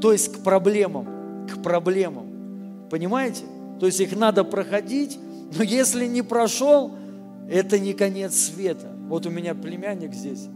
[0.00, 2.88] То есть к проблемам, к проблемам.
[2.90, 3.44] Понимаете?
[3.80, 5.18] То есть их надо проходить,
[5.56, 6.92] но если не прошел,
[7.48, 8.94] это не конец света.
[9.08, 10.46] Вот у меня племянник здесь,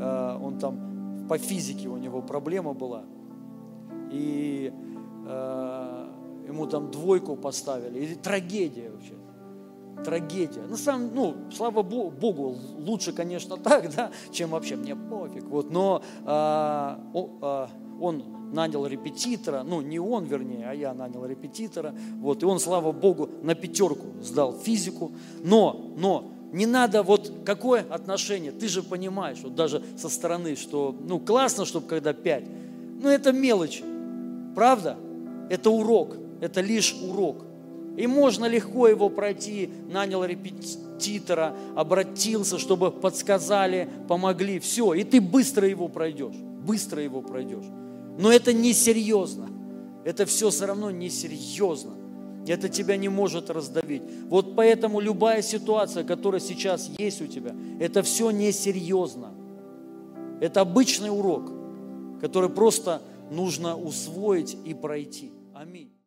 [0.00, 3.02] э, он там по физике у него проблема была.
[4.10, 4.72] И
[5.26, 6.06] э,
[6.48, 8.00] ему там двойку поставили.
[8.00, 9.14] И трагедия вообще.
[10.04, 10.62] Трагедия.
[10.68, 15.44] Ну, сам, ну, слава Богу, лучше, конечно, так, да, чем вообще мне пофиг.
[15.44, 17.00] Вот, но а,
[18.00, 22.92] он нанял репетитора, ну, не он, вернее, а я нанял репетитора, вот, и он, слава
[22.92, 29.38] Богу, на пятерку сдал физику, но, но, не надо вот какое отношение, ты же понимаешь,
[29.42, 32.44] вот даже со стороны, что ну классно, чтобы когда пять,
[33.00, 33.84] но это мелочи,
[34.54, 34.96] правда?
[35.48, 37.44] Это урок, это лишь урок.
[37.96, 45.68] И можно легко его пройти, нанял репетитора, обратился, чтобы подсказали, помогли, все, и ты быстро
[45.68, 47.64] его пройдешь, быстро его пройдешь.
[48.18, 49.48] Но это несерьезно,
[50.04, 51.92] это все все равно несерьезно.
[52.46, 54.02] Это тебя не может раздавить.
[54.28, 59.32] Вот поэтому любая ситуация, которая сейчас есть у тебя, это все несерьезно.
[60.40, 61.52] Это обычный урок,
[62.20, 65.32] который просто нужно усвоить и пройти.